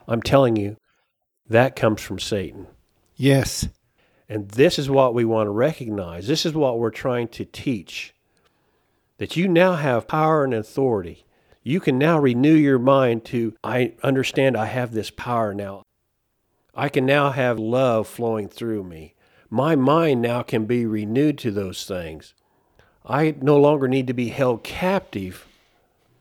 I'm 0.07 0.23
telling 0.23 0.57
you, 0.57 0.77
that 1.49 1.77
comes 1.77 2.01
from 2.01 2.19
Satan. 2.19 2.67
Yes. 3.17 3.69
And 4.29 4.51
this 4.51 4.79
is 4.79 4.91
what 4.91 5.15
we 5.15 5.25
want 5.25 5.47
to 5.47 5.53
recognize. 5.53 6.27
This 6.27 6.45
is 6.45 6.53
what 6.53 6.79
we're 6.79 6.91
trying 6.91 7.29
to 7.29 7.45
teach. 7.45 8.15
That 9.17 9.37
you 9.37 9.49
now 9.49 9.75
have 9.75 10.07
power 10.07 10.45
and 10.45 10.55
authority. 10.55 11.25
You 11.63 11.81
can 11.81 11.99
now 11.99 12.19
renew 12.19 12.55
your 12.55 12.79
mind 12.79 13.25
to, 13.27 13.55
I 13.65 13.95
understand 14.03 14.57
I 14.57 14.67
have 14.67 14.93
this 14.93 15.11
power 15.11 15.55
now. 15.55 15.83
I 16.75 16.89
can 16.89 17.07
now 17.07 17.31
have 17.31 17.59
love 17.59 18.07
flowing 18.07 18.49
through 18.49 18.85
me. 18.85 19.15
My 19.51 19.77
mind 19.77 20.23
now 20.23 20.43
can 20.43 20.67
be 20.67 20.87
renewed 20.87 21.39
to 21.39 21.51
those 21.51 21.85
things. 21.87 22.35
I 23.05 23.35
no 23.41 23.57
longer 23.57 23.89
need 23.89 24.07
to 24.09 24.13
be 24.13 24.29
held 24.29 24.63
captive 24.63 25.47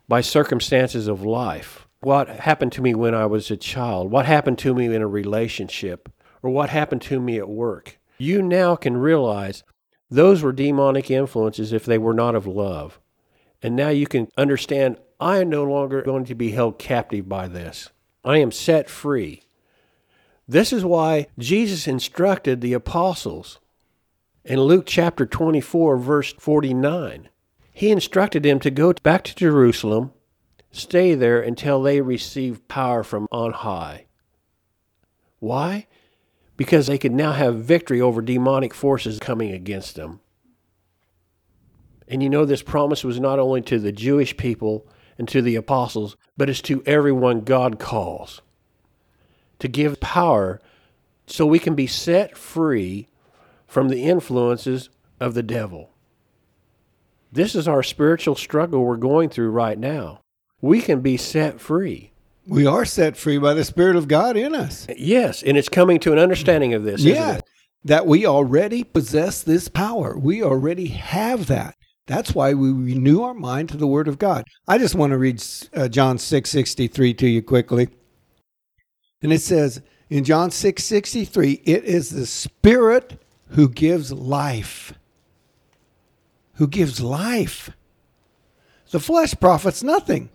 by 0.07 0.21
circumstances 0.21 1.07
of 1.07 1.21
life. 1.21 1.87
What 1.99 2.29
happened 2.29 2.71
to 2.73 2.81
me 2.81 2.95
when 2.95 3.13
I 3.13 3.25
was 3.25 3.51
a 3.51 3.57
child? 3.57 4.09
What 4.09 4.25
happened 4.25 4.57
to 4.59 4.73
me 4.73 4.85
in 4.85 5.01
a 5.01 5.07
relationship? 5.07 6.09
Or 6.41 6.49
what 6.49 6.69
happened 6.69 7.01
to 7.03 7.19
me 7.19 7.37
at 7.37 7.49
work? 7.49 7.96
You 8.17 8.41
now 8.41 8.75
can 8.75 8.97
realize 8.97 9.63
those 10.09 10.41
were 10.41 10.51
demonic 10.51 11.11
influences 11.11 11.73
if 11.73 11.85
they 11.85 11.97
were 11.97 12.13
not 12.13 12.35
of 12.35 12.47
love. 12.47 12.99
And 13.61 13.75
now 13.75 13.89
you 13.89 14.07
can 14.07 14.29
understand 14.37 14.97
I 15.19 15.39
am 15.39 15.49
no 15.49 15.63
longer 15.63 16.01
going 16.01 16.25
to 16.25 16.35
be 16.35 16.51
held 16.51 16.77
captive 16.77 17.27
by 17.27 17.47
this. 17.47 17.89
I 18.23 18.37
am 18.37 18.51
set 18.51 18.89
free. 18.89 19.43
This 20.47 20.71
is 20.71 20.85
why 20.85 21.27
Jesus 21.37 21.87
instructed 21.87 22.61
the 22.61 22.73
apostles 22.73 23.59
in 24.45 24.61
Luke 24.61 24.85
chapter 24.85 25.25
24, 25.25 25.97
verse 25.97 26.33
49. 26.33 27.29
He 27.73 27.91
instructed 27.91 28.43
them 28.43 28.59
to 28.61 28.71
go 28.71 28.93
back 28.93 29.23
to 29.25 29.35
Jerusalem, 29.35 30.13
stay 30.71 31.15
there 31.15 31.41
until 31.41 31.81
they 31.81 31.99
receive 32.01 32.67
power 32.67 33.03
from 33.03 33.27
on 33.31 33.51
high. 33.51 34.05
Why? 35.39 35.87
Because 36.57 36.87
they 36.87 36.97
could 36.97 37.13
now 37.13 37.31
have 37.31 37.63
victory 37.63 38.01
over 38.01 38.21
demonic 38.21 38.73
forces 38.73 39.19
coming 39.19 39.51
against 39.51 39.95
them. 39.95 40.19
And 42.07 42.23
you 42.23 42.29
know, 42.29 42.45
this 42.45 42.63
promise 42.63 43.03
was 43.03 43.19
not 43.19 43.39
only 43.39 43.61
to 43.61 43.79
the 43.79 43.91
Jewish 43.91 44.35
people 44.35 44.87
and 45.17 45.27
to 45.29 45.41
the 45.41 45.55
apostles, 45.55 46.17
but 46.35 46.49
it's 46.49 46.61
to 46.63 46.83
everyone 46.85 47.41
God 47.41 47.79
calls 47.79 48.41
to 49.59 49.67
give 49.67 49.99
power 49.99 50.61
so 51.25 51.45
we 51.45 51.59
can 51.59 51.75
be 51.75 51.87
set 51.87 52.37
free 52.37 53.07
from 53.65 53.89
the 53.89 54.03
influences 54.03 54.89
of 55.19 55.33
the 55.33 55.43
devil. 55.43 55.91
This 57.31 57.55
is 57.55 57.67
our 57.67 57.83
spiritual 57.83 58.35
struggle 58.35 58.83
we're 58.83 58.97
going 58.97 59.29
through 59.29 59.49
right 59.49 59.77
now. 59.77 60.21
We 60.61 60.81
can 60.81 61.01
be 61.01 61.17
set 61.17 61.59
free. 61.59 62.13
We 62.47 62.65
are 62.65 62.85
set 62.85 63.17
free 63.17 63.37
by 63.37 63.53
the 63.53 63.65
Spirit 63.65 63.95
of 63.95 64.07
God 64.07 64.37
in 64.37 64.55
us. 64.55 64.87
Yes, 64.97 65.43
and 65.43 65.57
it's 65.57 65.69
coming 65.69 65.99
to 65.99 66.13
an 66.13 66.19
understanding 66.19 66.73
of 66.73 66.83
this. 66.83 67.01
Yeah, 67.01 67.41
that 67.83 68.05
we 68.07 68.25
already 68.25 68.83
possess 68.83 69.43
this 69.43 69.67
power. 69.67 70.17
We 70.17 70.41
already 70.41 70.87
have 70.87 71.47
that. 71.47 71.75
That's 72.05 72.33
why 72.33 72.53
we 72.53 72.71
renew 72.71 73.21
our 73.21 73.33
mind 73.33 73.69
to 73.69 73.77
the 73.77 73.87
Word 73.87 74.07
of 74.07 74.17
God. 74.17 74.45
I 74.67 74.77
just 74.77 74.95
want 74.95 75.11
to 75.11 75.17
read 75.17 75.43
uh, 75.73 75.89
John 75.89 76.17
six 76.17 76.49
sixty 76.49 76.87
three 76.87 77.13
to 77.15 77.27
you 77.27 77.41
quickly. 77.41 77.89
And 79.21 79.33
it 79.33 79.41
says 79.41 79.81
in 80.09 80.23
John 80.23 80.51
6 80.51 80.83
63, 80.83 81.61
it 81.65 81.83
is 81.83 82.09
the 82.09 82.25
Spirit 82.25 83.19
who 83.49 83.69
gives 83.69 84.11
life. 84.11 84.93
Who 86.55 86.67
gives 86.67 87.01
life. 87.01 87.71
The 88.91 88.99
flesh 88.99 89.35
profits 89.39 89.83
nothing. 89.83 90.29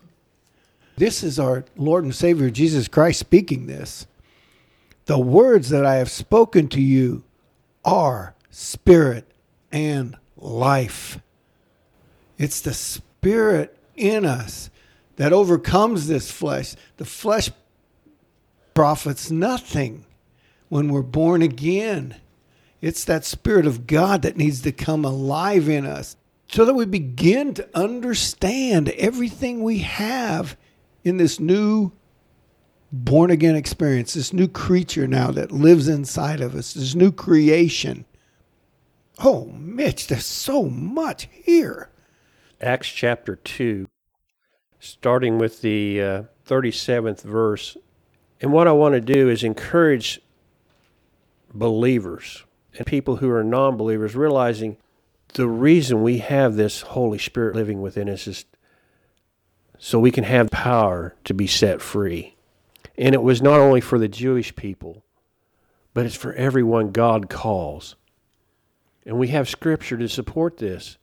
This 0.95 1.23
is 1.23 1.39
our 1.39 1.65
Lord 1.75 2.03
and 2.03 2.13
Savior 2.13 2.49
Jesus 2.49 2.87
Christ 2.87 3.19
speaking 3.19 3.65
this. 3.65 4.07
The 5.05 5.19
words 5.19 5.69
that 5.69 5.85
I 5.85 5.95
have 5.95 6.11
spoken 6.11 6.67
to 6.69 6.81
you 6.81 7.23
are 7.83 8.35
spirit 8.49 9.25
and 9.71 10.15
life. 10.37 11.19
It's 12.37 12.61
the 12.61 12.73
spirit 12.73 13.77
in 13.95 14.25
us 14.25 14.69
that 15.17 15.33
overcomes 15.33 16.07
this 16.07 16.31
flesh. 16.31 16.75
The 16.97 17.05
flesh 17.05 17.49
profits 18.73 19.29
nothing 19.29 20.05
when 20.69 20.89
we're 20.89 21.01
born 21.01 21.41
again. 21.41 22.15
It's 22.81 23.05
that 23.05 23.23
Spirit 23.23 23.65
of 23.65 23.87
God 23.87 24.23
that 24.23 24.35
needs 24.35 24.61
to 24.63 24.71
come 24.71 25.05
alive 25.05 25.69
in 25.69 25.85
us 25.85 26.17
so 26.51 26.65
that 26.65 26.73
we 26.73 26.85
begin 26.85 27.53
to 27.53 27.69
understand 27.73 28.89
everything 28.89 29.63
we 29.63 29.79
have 29.79 30.57
in 31.03 31.17
this 31.17 31.39
new 31.39 31.91
born 32.91 33.31
again 33.31 33.55
experience, 33.55 34.13
this 34.13 34.33
new 34.33 34.47
creature 34.47 35.07
now 35.07 35.31
that 35.31 35.51
lives 35.51 35.87
inside 35.87 36.41
of 36.41 36.55
us, 36.55 36.73
this 36.73 36.95
new 36.95 37.11
creation. 37.11 38.05
Oh, 39.23 39.45
Mitch, 39.45 40.07
there's 40.07 40.25
so 40.25 40.63
much 40.63 41.27
here. 41.31 41.89
Acts 42.61 42.87
chapter 42.89 43.35
2, 43.35 43.87
starting 44.79 45.37
with 45.37 45.61
the 45.61 46.01
uh, 46.01 46.23
37th 46.47 47.21
verse, 47.21 47.77
and 48.39 48.51
what 48.51 48.67
I 48.67 48.71
want 48.71 48.93
to 48.93 49.01
do 49.01 49.29
is 49.29 49.43
encourage 49.43 50.21
believers 51.53 52.43
and 52.77 52.87
people 52.87 53.17
who 53.17 53.29
are 53.29 53.43
non 53.43 53.77
believers 53.77 54.15
realizing 54.15 54.77
the 55.33 55.47
reason 55.47 56.03
we 56.03 56.19
have 56.19 56.55
this 56.55 56.81
Holy 56.81 57.17
Spirit 57.17 57.55
living 57.55 57.81
within 57.81 58.09
us 58.09 58.27
is 58.27 58.45
so 59.83 59.99
we 59.99 60.11
can 60.11 60.23
have 60.23 60.49
power 60.49 61.13
to 61.25 61.33
be 61.33 61.45
set 61.45 61.81
free. 61.81 62.37
And 62.97 63.13
it 63.13 63.21
was 63.21 63.41
not 63.41 63.59
only 63.59 63.81
for 63.81 63.99
the 63.99 64.07
Jewish 64.07 64.55
people, 64.55 65.03
but 65.93 66.05
it's 66.05 66.15
for 66.15 66.31
everyone 66.35 66.93
God 66.93 67.29
calls. 67.29 67.97
And 69.05 69.19
we 69.19 69.27
have 69.27 69.49
scripture 69.49 69.97
to 69.97 70.07
support 70.07 70.55
this. 70.55 70.97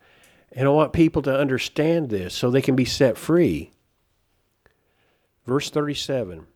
And 0.53 0.67
I 0.67 0.71
want 0.71 0.95
people 0.95 1.21
to 1.23 1.39
understand 1.39 2.09
this 2.09 2.33
so 2.33 2.51
they 2.51 2.63
can 2.63 2.75
be 2.75 2.87
set 2.87 3.19
free. 3.19 3.71
Verse 5.45 5.69
37 5.69 6.47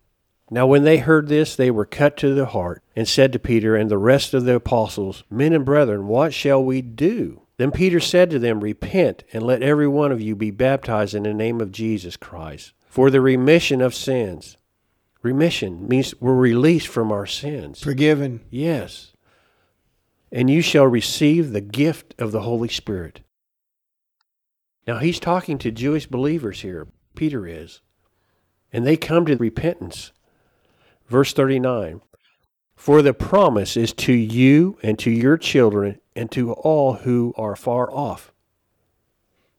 now, 0.51 0.67
when 0.67 0.85
they 0.85 0.99
heard 0.99 1.29
this, 1.29 1.57
they 1.57 1.71
were 1.71 1.87
cut 1.87 2.19
to 2.19 2.35
the 2.35 2.47
heart, 2.47 2.83
and 2.95 3.09
said 3.09 3.33
to 3.33 3.39
Peter 3.39 3.75
and 3.77 3.91
the 3.91 3.97
rest 3.97 4.35
of 4.35 4.45
the 4.45 4.55
apostles, 4.55 5.25
Men 5.31 5.55
and 5.55 5.65
brethren, 5.65 6.07
what 6.07 6.35
shall 6.35 6.63
we 6.63 6.83
do? 6.83 7.44
Then 7.57 7.71
Peter 7.71 8.01
said 8.01 8.31
to 8.31 8.39
them, 8.39 8.61
Repent, 8.61 9.23
and 9.33 9.43
let 9.43 9.63
every 9.63 9.87
one 9.87 10.11
of 10.11 10.21
you 10.21 10.35
be 10.35 10.51
baptized 10.51 11.15
in 11.15 11.23
the 11.23 11.35
name 11.35 11.61
of 11.61 11.71
Jesus 11.71 12.17
Christ, 12.17 12.73
for 12.87 13.11
the 13.11 13.21
remission 13.21 13.81
of 13.81 13.95
sins. 13.95 14.57
Remission 15.23 15.89
means 15.89 16.15
we're 16.21 16.35
released 16.35 16.89
from 16.89 17.13
our 17.13 17.27
sins. 17.27 17.83
Forgiven. 17.83 18.41
Yes. 18.51 19.13
And 20.33 20.51
you 20.51 20.61
shall 20.61 20.87
receive 20.87 21.53
the 21.53 21.61
gift 21.61 22.15
of 22.19 22.33
the 22.33 22.43
Holy 22.43 22.69
Spirit. 22.69 23.21
Now, 24.87 24.99
he's 24.99 25.21
talking 25.21 25.57
to 25.59 25.71
Jewish 25.71 26.07
believers 26.07 26.61
here, 26.61 26.89
Peter 27.15 27.47
is. 27.47 27.81
And 28.73 28.85
they 28.85 28.97
come 28.97 29.25
to 29.27 29.37
repentance. 29.37 30.13
Verse 31.09 31.33
39 31.33 32.01
For 32.75 33.01
the 33.01 33.15
promise 33.15 33.77
is 33.77 33.93
to 33.95 34.13
you 34.13 34.77
and 34.83 34.99
to 34.99 35.11
your 35.11 35.39
children 35.39 36.01
and 36.17 36.31
to 36.33 36.53
all 36.53 36.95
who 36.95 37.35
are 37.37 37.57
far 37.57 37.91
off, 37.91 38.33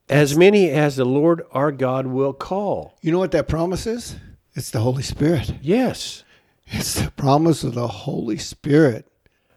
as 0.08 0.36
many 0.36 0.70
as 0.70 0.96
the 0.96 1.04
Lord 1.04 1.42
our 1.52 1.72
God 1.72 2.06
will 2.06 2.32
call. 2.32 2.96
You 3.02 3.12
know 3.12 3.18
what 3.18 3.32
that 3.32 3.48
promise 3.48 3.86
is? 3.86 4.16
It's 4.54 4.70
the 4.70 4.80
Holy 4.80 5.02
Spirit. 5.02 5.54
Yes. 5.60 6.24
It's 6.66 6.94
the 7.00 7.10
promise 7.12 7.62
of 7.64 7.74
the 7.74 7.88
Holy 7.88 8.38
Spirit 8.38 9.06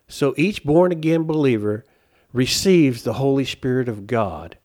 So 0.10 0.34
each 0.38 0.63
born 0.63 0.91
again 0.91 1.24
believer 1.24 1.86
receives 2.34 3.03
the 3.03 3.13
Holy 3.13 3.46
Spirit 3.46 3.88
of 3.88 4.08
God. 4.08 4.58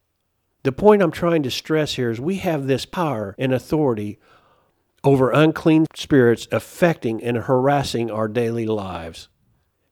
The 0.65 0.73
point 0.73 1.03
I'm 1.03 1.11
trying 1.11 1.43
to 1.45 1.51
stress 1.51 1.95
here 1.95 2.11
is 2.11 2.21
we 2.21 2.37
have 2.37 2.67
this 2.67 2.87
power 2.87 3.35
and 3.39 3.53
authority 3.53 4.19
over 5.05 5.31
unclean 5.31 5.87
spirits 5.95 6.49
affecting 6.51 7.23
and 7.23 7.37
harassing 7.37 8.11
our 8.11 8.27
daily 8.27 8.67
lives. 8.67 9.29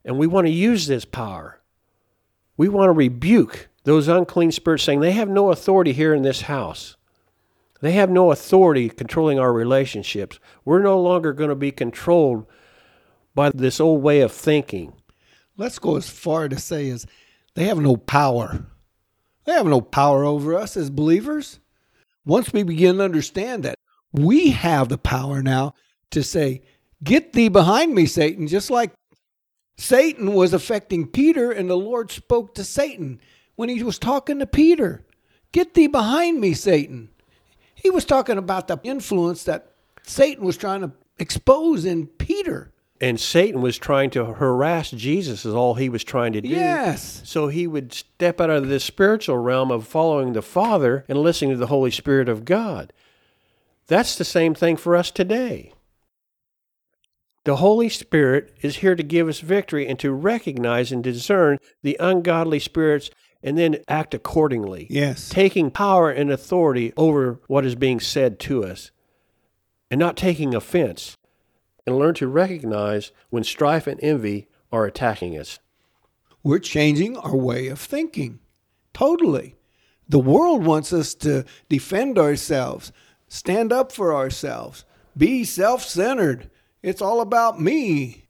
And 0.04 0.18
we 0.18 0.26
want 0.26 0.46
to 0.46 0.52
use 0.52 0.86
this 0.86 1.04
power. 1.04 1.60
We 2.56 2.68
want 2.68 2.88
to 2.88 2.92
rebuke 2.92 3.68
those 3.84 4.08
unclean 4.08 4.52
spirits, 4.52 4.84
saying 4.84 5.00
they 5.00 5.12
have 5.12 5.28
no 5.28 5.50
authority 5.50 5.92
here 5.92 6.14
in 6.14 6.22
this 6.22 6.42
house. 6.42 6.96
They 7.80 7.92
have 7.92 8.10
no 8.10 8.30
authority 8.30 8.88
controlling 8.88 9.40
our 9.40 9.52
relationships. 9.52 10.38
We're 10.64 10.82
no 10.82 11.00
longer 11.00 11.32
going 11.32 11.50
to 11.50 11.56
be 11.56 11.72
controlled 11.72 12.46
by 13.34 13.50
this 13.50 13.80
old 13.80 14.02
way 14.02 14.20
of 14.20 14.30
thinking. 14.30 14.92
Let's 15.56 15.78
go 15.78 15.96
as 15.96 16.08
far 16.08 16.48
to 16.48 16.58
say 16.58 16.88
as 16.90 17.06
they 17.54 17.64
have 17.64 17.78
no 17.78 17.96
power. 17.96 18.66
They 19.44 19.52
have 19.52 19.66
no 19.66 19.80
power 19.80 20.24
over 20.24 20.54
us 20.54 20.76
as 20.76 20.90
believers. 20.90 21.58
Once 22.24 22.52
we 22.52 22.62
begin 22.62 22.98
to 22.98 23.04
understand 23.04 23.64
that, 23.64 23.78
we 24.12 24.50
have 24.50 24.88
the 24.88 24.98
power 24.98 25.42
now 25.42 25.74
to 26.10 26.22
say, 26.22 26.62
Get 27.02 27.32
thee 27.32 27.48
behind 27.48 27.94
me, 27.94 28.06
Satan, 28.06 28.46
just 28.46 28.70
like 28.70 28.92
Satan 29.76 30.34
was 30.34 30.52
affecting 30.52 31.06
Peter, 31.06 31.50
and 31.50 31.68
the 31.68 31.76
Lord 31.76 32.10
spoke 32.10 32.54
to 32.54 32.64
Satan 32.64 33.20
when 33.56 33.68
he 33.68 33.82
was 33.82 33.98
talking 33.98 34.38
to 34.38 34.46
Peter. 34.46 35.04
Get 35.52 35.74
thee 35.74 35.86
behind 35.86 36.40
me, 36.40 36.54
Satan. 36.54 37.10
He 37.74 37.90
was 37.90 38.04
talking 38.04 38.38
about 38.38 38.68
the 38.68 38.78
influence 38.82 39.44
that 39.44 39.72
Satan 40.02 40.44
was 40.44 40.56
trying 40.56 40.82
to 40.82 40.92
expose 41.18 41.84
in 41.84 42.06
Peter. 42.06 42.72
And 43.00 43.18
Satan 43.18 43.60
was 43.60 43.78
trying 43.78 44.10
to 44.10 44.24
harass 44.26 44.90
Jesus, 44.90 45.44
is 45.44 45.54
all 45.54 45.74
he 45.74 45.88
was 45.88 46.04
trying 46.04 46.32
to 46.34 46.40
do. 46.40 46.48
Yes. 46.48 47.20
So 47.24 47.48
he 47.48 47.66
would 47.66 47.92
step 47.92 48.40
out 48.40 48.50
of 48.50 48.68
this 48.68 48.84
spiritual 48.84 49.38
realm 49.38 49.72
of 49.72 49.86
following 49.86 50.32
the 50.32 50.42
Father 50.42 51.04
and 51.08 51.18
listening 51.18 51.50
to 51.50 51.56
the 51.56 51.66
Holy 51.66 51.90
Spirit 51.90 52.28
of 52.28 52.44
God. 52.44 52.92
That's 53.88 54.16
the 54.16 54.24
same 54.24 54.54
thing 54.54 54.76
for 54.76 54.94
us 54.94 55.10
today. 55.10 55.72
The 57.44 57.56
Holy 57.56 57.88
Spirit 57.88 58.54
is 58.62 58.76
here 58.76 58.94
to 58.94 59.02
give 59.02 59.28
us 59.28 59.40
victory 59.40 59.88
and 59.88 59.98
to 59.98 60.12
recognize 60.12 60.92
and 60.92 61.02
discern 61.02 61.58
the 61.82 61.96
ungodly 61.98 62.60
spirits 62.60 63.10
and 63.42 63.58
then 63.58 63.78
act 63.88 64.14
accordingly. 64.14 64.86
Yes. 64.88 65.28
Taking 65.28 65.70
power 65.70 66.10
and 66.10 66.30
authority 66.30 66.92
over 66.96 67.40
what 67.48 67.66
is 67.66 67.74
being 67.74 67.98
said 67.98 68.38
to 68.40 68.64
us 68.64 68.92
and 69.90 69.98
not 69.98 70.16
taking 70.16 70.54
offense 70.54 71.16
and 71.84 71.98
learn 71.98 72.14
to 72.14 72.28
recognize 72.28 73.10
when 73.30 73.42
strife 73.42 73.88
and 73.88 73.98
envy 74.02 74.46
are 74.70 74.86
attacking 74.86 75.36
us. 75.36 75.58
We're 76.44 76.60
changing 76.60 77.16
our 77.16 77.36
way 77.36 77.66
of 77.68 77.80
thinking. 77.80 78.38
Totally. 78.94 79.56
The 80.08 80.18
world 80.20 80.64
wants 80.64 80.92
us 80.92 81.14
to 81.16 81.44
defend 81.68 82.18
ourselves, 82.18 82.92
stand 83.28 83.72
up 83.72 83.90
for 83.90 84.14
ourselves, 84.14 84.84
be 85.16 85.44
self 85.44 85.82
centered. 85.82 86.50
It's 86.82 87.02
all 87.02 87.20
about 87.20 87.60
me. 87.60 88.26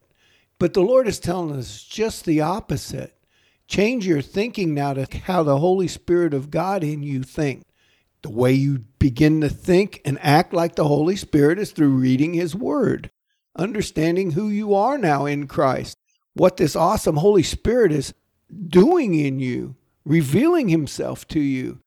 But 0.58 0.74
the 0.74 0.82
Lord 0.82 1.08
is 1.08 1.18
telling 1.18 1.56
us 1.56 1.82
just 1.82 2.24
the 2.24 2.40
opposite. 2.40 3.16
Change 3.66 4.06
your 4.06 4.20
thinking 4.20 4.74
now 4.74 4.94
to 4.94 5.06
how 5.24 5.42
the 5.42 5.58
Holy 5.58 5.88
Spirit 5.88 6.34
of 6.34 6.50
God 6.50 6.84
in 6.84 7.02
you 7.02 7.22
think. 7.22 7.64
The 8.22 8.30
way 8.30 8.52
you 8.52 8.84
begin 8.98 9.40
to 9.40 9.48
think 9.48 10.00
and 10.04 10.18
act 10.20 10.52
like 10.52 10.76
the 10.76 10.86
Holy 10.86 11.16
Spirit 11.16 11.58
is 11.58 11.72
through 11.72 11.96
reading 11.96 12.34
His 12.34 12.54
Word, 12.54 13.10
understanding 13.56 14.32
who 14.32 14.48
you 14.48 14.74
are 14.74 14.98
now 14.98 15.26
in 15.26 15.48
Christ, 15.48 15.96
what 16.34 16.58
this 16.58 16.76
awesome 16.76 17.16
Holy 17.16 17.42
Spirit 17.42 17.90
is 17.90 18.14
doing 18.68 19.14
in 19.14 19.40
you, 19.40 19.74
revealing 20.04 20.68
Himself 20.68 21.26
to 21.28 21.40
you. 21.40 21.80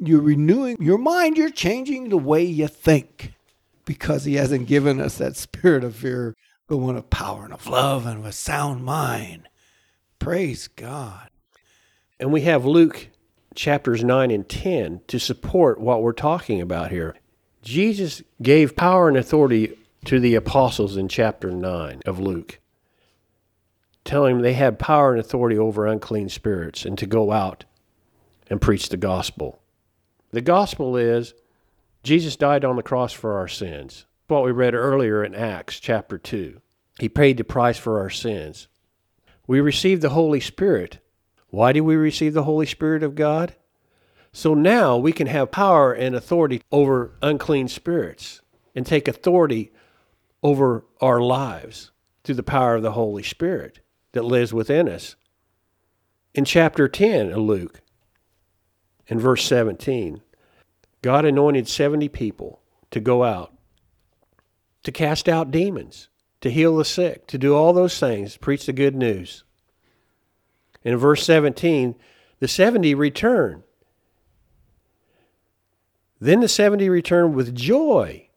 You're 0.00 0.22
renewing 0.22 0.76
your 0.80 0.98
mind, 0.98 1.36
you're 1.36 1.50
changing 1.50 2.08
the 2.08 2.16
way 2.16 2.44
you 2.44 2.68
think 2.68 3.34
because 3.88 4.24
He 4.24 4.34
hasn't 4.34 4.68
given 4.68 5.00
us 5.00 5.16
that 5.16 5.34
spirit 5.34 5.82
of 5.82 5.96
fear, 5.96 6.36
but 6.66 6.76
one 6.76 6.94
of 6.94 7.08
power 7.08 7.46
and 7.46 7.54
of 7.54 7.66
love 7.66 8.04
and 8.04 8.18
of 8.18 8.26
a 8.26 8.32
sound 8.32 8.84
mind. 8.84 9.48
Praise 10.18 10.68
God. 10.68 11.30
And 12.20 12.30
we 12.30 12.42
have 12.42 12.66
Luke 12.66 13.08
chapters 13.54 14.04
9 14.04 14.30
and 14.30 14.46
10 14.46 15.00
to 15.06 15.18
support 15.18 15.80
what 15.80 16.02
we're 16.02 16.12
talking 16.12 16.60
about 16.60 16.90
here. 16.90 17.16
Jesus 17.62 18.22
gave 18.42 18.76
power 18.76 19.08
and 19.08 19.16
authority 19.16 19.74
to 20.04 20.20
the 20.20 20.34
apostles 20.34 20.98
in 20.98 21.08
chapter 21.08 21.50
9 21.50 22.02
of 22.04 22.20
Luke, 22.20 22.58
telling 24.04 24.34
them 24.34 24.42
they 24.42 24.52
had 24.52 24.78
power 24.78 25.12
and 25.12 25.20
authority 25.20 25.56
over 25.56 25.86
unclean 25.86 26.28
spirits 26.28 26.84
and 26.84 26.98
to 26.98 27.06
go 27.06 27.32
out 27.32 27.64
and 28.50 28.60
preach 28.60 28.90
the 28.90 28.98
gospel. 28.98 29.62
The 30.30 30.42
gospel 30.42 30.94
is 30.94 31.32
Jesus 32.02 32.36
died 32.36 32.64
on 32.64 32.76
the 32.76 32.82
cross 32.82 33.12
for 33.12 33.36
our 33.36 33.48
sins. 33.48 34.06
What 34.28 34.44
we 34.44 34.52
read 34.52 34.74
earlier 34.74 35.24
in 35.24 35.34
Acts 35.34 35.80
chapter 35.80 36.18
2. 36.18 36.60
He 36.98 37.08
paid 37.08 37.36
the 37.36 37.44
price 37.44 37.78
for 37.78 38.00
our 38.00 38.10
sins. 38.10 38.68
We 39.46 39.60
receive 39.60 40.00
the 40.00 40.10
Holy 40.10 40.40
Spirit. 40.40 40.98
Why 41.48 41.72
do 41.72 41.82
we 41.82 41.96
receive 41.96 42.34
the 42.34 42.42
Holy 42.42 42.66
Spirit 42.66 43.02
of 43.02 43.14
God? 43.14 43.54
So 44.32 44.54
now 44.54 44.96
we 44.96 45.12
can 45.12 45.26
have 45.26 45.50
power 45.50 45.92
and 45.92 46.14
authority 46.14 46.62
over 46.70 47.12
unclean 47.22 47.68
spirits 47.68 48.42
and 48.74 48.84
take 48.84 49.08
authority 49.08 49.72
over 50.42 50.84
our 51.00 51.20
lives 51.20 51.90
through 52.22 52.34
the 52.34 52.42
power 52.42 52.76
of 52.76 52.82
the 52.82 52.92
Holy 52.92 53.22
Spirit 53.22 53.80
that 54.12 54.24
lives 54.24 54.52
within 54.52 54.88
us. 54.88 55.16
In 56.34 56.44
chapter 56.44 56.86
10 56.86 57.32
of 57.32 57.38
Luke, 57.38 57.80
in 59.06 59.18
verse 59.18 59.44
17, 59.46 60.20
God 61.02 61.24
anointed 61.24 61.68
70 61.68 62.08
people 62.08 62.60
to 62.90 63.00
go 63.00 63.24
out, 63.24 63.52
to 64.82 64.92
cast 64.92 65.28
out 65.28 65.50
demons, 65.50 66.08
to 66.40 66.50
heal 66.50 66.76
the 66.76 66.84
sick, 66.84 67.26
to 67.28 67.38
do 67.38 67.54
all 67.54 67.72
those 67.72 67.98
things, 67.98 68.36
preach 68.36 68.66
the 68.66 68.72
good 68.72 68.94
news. 68.94 69.44
In 70.82 70.96
verse 70.96 71.24
17, 71.24 71.94
the 72.40 72.48
70 72.48 72.94
return. 72.94 73.62
Then 76.20 76.40
the 76.40 76.48
70 76.48 76.88
returned 76.88 77.34
with 77.34 77.54
joy, 77.54 78.28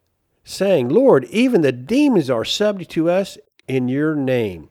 saying, 0.43 0.89
Lord, 0.89 1.25
even 1.25 1.61
the 1.61 1.71
demons 1.71 2.29
are 2.29 2.45
subject 2.45 2.91
to 2.91 3.09
us 3.09 3.37
in 3.67 3.87
your 3.87 4.15
name. 4.15 4.69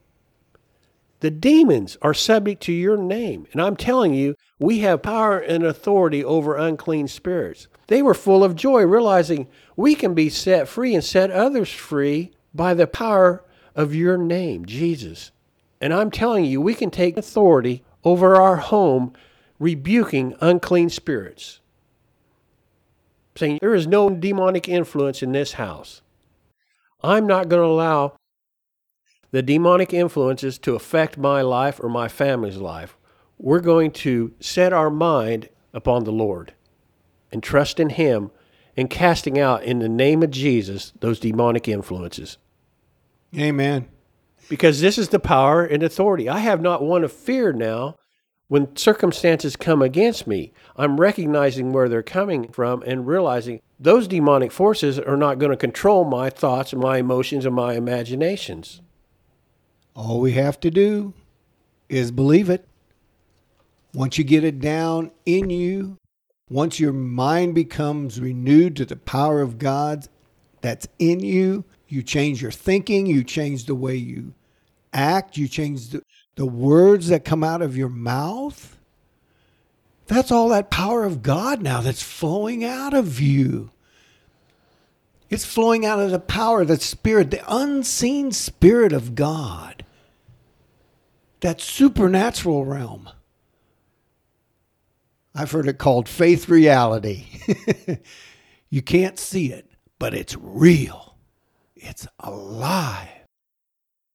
The 1.20 1.30
demons 1.30 1.96
are 2.02 2.14
subject 2.14 2.62
to 2.64 2.72
your 2.72 2.96
name. 2.96 3.46
And 3.52 3.60
I'm 3.60 3.76
telling 3.76 4.14
you, 4.14 4.36
we 4.60 4.80
have 4.80 5.02
power 5.02 5.38
and 5.38 5.64
authority 5.64 6.22
over 6.22 6.54
unclean 6.54 7.08
spirits. 7.08 7.66
They 7.86 8.02
were 8.02 8.14
full 8.14 8.44
of 8.44 8.54
joy, 8.54 8.82
realizing 8.82 9.48
we 9.74 9.94
can 9.94 10.14
be 10.14 10.28
set 10.28 10.68
free 10.68 10.94
and 10.94 11.02
set 11.02 11.30
others 11.30 11.72
free 11.72 12.32
by 12.54 12.74
the 12.74 12.86
power 12.86 13.42
of 13.74 13.94
your 13.94 14.18
name, 14.18 14.66
Jesus. 14.66 15.32
And 15.80 15.94
I'm 15.94 16.10
telling 16.10 16.44
you, 16.44 16.60
we 16.60 16.74
can 16.74 16.90
take 16.90 17.16
authority 17.16 17.82
over 18.04 18.36
our 18.36 18.56
home, 18.56 19.14
rebuking 19.58 20.34
unclean 20.42 20.90
spirits. 20.90 21.60
Saying, 23.36 23.60
There 23.62 23.74
is 23.74 23.86
no 23.86 24.10
demonic 24.10 24.68
influence 24.68 25.22
in 25.22 25.32
this 25.32 25.54
house. 25.54 26.02
I'm 27.02 27.26
not 27.26 27.48
going 27.48 27.62
to 27.62 27.66
allow 27.66 28.16
the 29.30 29.40
demonic 29.40 29.94
influences 29.94 30.58
to 30.58 30.74
affect 30.74 31.16
my 31.16 31.40
life 31.40 31.80
or 31.82 31.88
my 31.88 32.08
family's 32.08 32.58
life. 32.58 32.98
We're 33.42 33.60
going 33.60 33.92
to 33.92 34.34
set 34.38 34.74
our 34.74 34.90
mind 34.90 35.48
upon 35.72 36.04
the 36.04 36.12
Lord 36.12 36.52
and 37.32 37.42
trust 37.42 37.80
in 37.80 37.88
Him 37.88 38.30
and 38.76 38.90
casting 38.90 39.38
out 39.38 39.62
in 39.62 39.78
the 39.78 39.88
name 39.88 40.22
of 40.22 40.30
Jesus 40.30 40.92
those 41.00 41.18
demonic 41.18 41.66
influences. 41.66 42.36
Amen. 43.34 43.88
Because 44.50 44.82
this 44.82 44.98
is 44.98 45.08
the 45.08 45.18
power 45.18 45.64
and 45.64 45.82
authority. 45.82 46.28
I 46.28 46.40
have 46.40 46.60
not 46.60 46.82
one 46.82 47.02
of 47.02 47.12
fear 47.12 47.50
now 47.50 47.96
when 48.48 48.76
circumstances 48.76 49.56
come 49.56 49.80
against 49.80 50.26
me. 50.26 50.52
I'm 50.76 51.00
recognizing 51.00 51.72
where 51.72 51.88
they're 51.88 52.02
coming 52.02 52.52
from 52.52 52.82
and 52.82 53.06
realizing 53.06 53.62
those 53.78 54.06
demonic 54.06 54.52
forces 54.52 54.98
are 54.98 55.16
not 55.16 55.38
going 55.38 55.50
to 55.50 55.56
control 55.56 56.04
my 56.04 56.28
thoughts 56.28 56.74
and 56.74 56.82
my 56.82 56.98
emotions 56.98 57.46
and 57.46 57.54
my 57.54 57.72
imaginations. 57.72 58.82
All 59.96 60.20
we 60.20 60.32
have 60.32 60.60
to 60.60 60.70
do 60.70 61.14
is 61.88 62.10
believe 62.10 62.50
it. 62.50 62.66
Once 63.94 64.18
you 64.18 64.24
get 64.24 64.44
it 64.44 64.60
down 64.60 65.10
in 65.26 65.50
you, 65.50 65.98
once 66.48 66.80
your 66.80 66.92
mind 66.92 67.54
becomes 67.54 68.20
renewed 68.20 68.76
to 68.76 68.84
the 68.84 68.96
power 68.96 69.40
of 69.40 69.58
God 69.58 70.08
that's 70.60 70.88
in 70.98 71.20
you, 71.20 71.64
you 71.88 72.02
change 72.02 72.42
your 72.42 72.52
thinking, 72.52 73.06
you 73.06 73.24
change 73.24 73.66
the 73.66 73.74
way 73.74 73.96
you 73.96 74.34
act, 74.92 75.36
you 75.36 75.48
change 75.48 75.90
the, 75.90 76.02
the 76.36 76.46
words 76.46 77.08
that 77.08 77.24
come 77.24 77.44
out 77.44 77.62
of 77.62 77.76
your 77.76 77.88
mouth. 77.88 78.78
That's 80.06 80.32
all 80.32 80.48
that 80.50 80.70
power 80.70 81.04
of 81.04 81.22
God 81.22 81.62
now 81.62 81.80
that's 81.80 82.02
flowing 82.02 82.64
out 82.64 82.94
of 82.94 83.20
you. 83.20 83.70
It's 85.30 85.44
flowing 85.44 85.86
out 85.86 86.00
of 86.00 86.10
the 86.10 86.18
power, 86.20 86.64
the 86.64 86.78
spirit, 86.78 87.30
the 87.30 87.44
unseen 87.48 88.32
spirit 88.32 88.92
of 88.92 89.14
God. 89.14 89.84
that 91.40 91.60
supernatural 91.60 92.64
realm. 92.64 93.10
I've 95.34 95.52
heard 95.52 95.68
it 95.68 95.78
called 95.78 96.08
faith 96.08 96.48
reality. 96.48 97.26
you 98.70 98.82
can't 98.82 99.18
see 99.18 99.52
it, 99.52 99.70
but 99.98 100.14
it's 100.14 100.36
real, 100.36 101.16
it's 101.76 102.06
alive. 102.18 103.08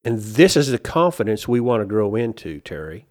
And 0.03 0.19
this 0.19 0.55
is 0.55 0.69
the 0.69 0.77
confidence 0.77 1.47
we 1.47 1.59
want 1.59 1.81
to 1.81 1.85
grow 1.85 2.15
into, 2.15 2.59
Terry. 2.59 3.07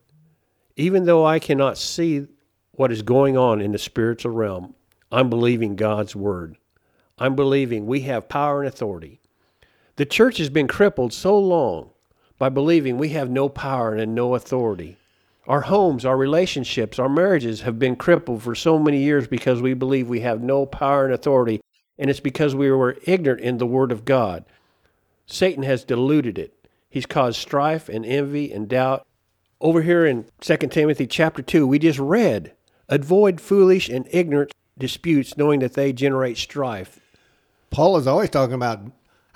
Even 0.76 1.06
though 1.06 1.24
I 1.24 1.38
cannot 1.38 1.78
see 1.78 2.26
what 2.72 2.92
is 2.92 3.02
going 3.02 3.36
on 3.36 3.60
in 3.60 3.72
the 3.72 3.78
spiritual 3.78 4.32
realm, 4.32 4.74
I'm 5.10 5.30
believing 5.30 5.76
God's 5.76 6.14
word. 6.14 6.56
I'm 7.18 7.36
believing 7.36 7.86
we 7.86 8.00
have 8.02 8.28
power 8.28 8.60
and 8.60 8.68
authority. 8.68 9.20
The 9.96 10.06
church 10.06 10.38
has 10.38 10.50
been 10.50 10.66
crippled 10.68 11.12
so 11.12 11.38
long 11.38 11.90
by 12.38 12.48
believing 12.48 12.98
we 12.98 13.10
have 13.10 13.30
no 13.30 13.48
power 13.48 13.94
and 13.94 14.14
no 14.14 14.34
authority. 14.34 14.96
Our 15.46 15.62
homes, 15.62 16.06
our 16.06 16.16
relationships, 16.16 16.98
our 16.98 17.08
marriages 17.08 17.60
have 17.62 17.78
been 17.78 17.96
crippled 17.96 18.42
for 18.42 18.54
so 18.54 18.78
many 18.78 19.02
years 19.02 19.26
because 19.26 19.60
we 19.60 19.74
believe 19.74 20.08
we 20.08 20.20
have 20.20 20.42
no 20.42 20.64
power 20.64 21.04
and 21.04 21.12
authority, 21.12 21.60
and 21.98 22.08
it's 22.08 22.20
because 22.20 22.54
we 22.54 22.70
were 22.70 22.96
ignorant 23.04 23.42
in 23.42 23.58
the 23.58 23.66
Word 23.66 23.92
of 23.92 24.06
God. 24.06 24.44
Satan 25.26 25.62
has 25.62 25.84
diluted 25.84 26.38
it. 26.38 26.68
He's 26.88 27.06
caused 27.06 27.38
strife 27.38 27.88
and 27.88 28.06
envy 28.06 28.52
and 28.52 28.68
doubt. 28.68 29.06
Over 29.60 29.82
here 29.82 30.06
in 30.06 30.26
2 30.40 30.56
Timothy 30.56 31.06
chapter 31.06 31.42
2, 31.42 31.66
we 31.66 31.78
just 31.78 31.98
read, 31.98 32.52
avoid 32.88 33.40
foolish 33.40 33.88
and 33.88 34.08
ignorant 34.10 34.52
disputes, 34.78 35.36
knowing 35.36 35.60
that 35.60 35.74
they 35.74 35.92
generate 35.92 36.38
strife. 36.38 37.00
Paul 37.70 37.96
is 37.98 38.06
always 38.06 38.30
talking 38.30 38.54
about, 38.54 38.80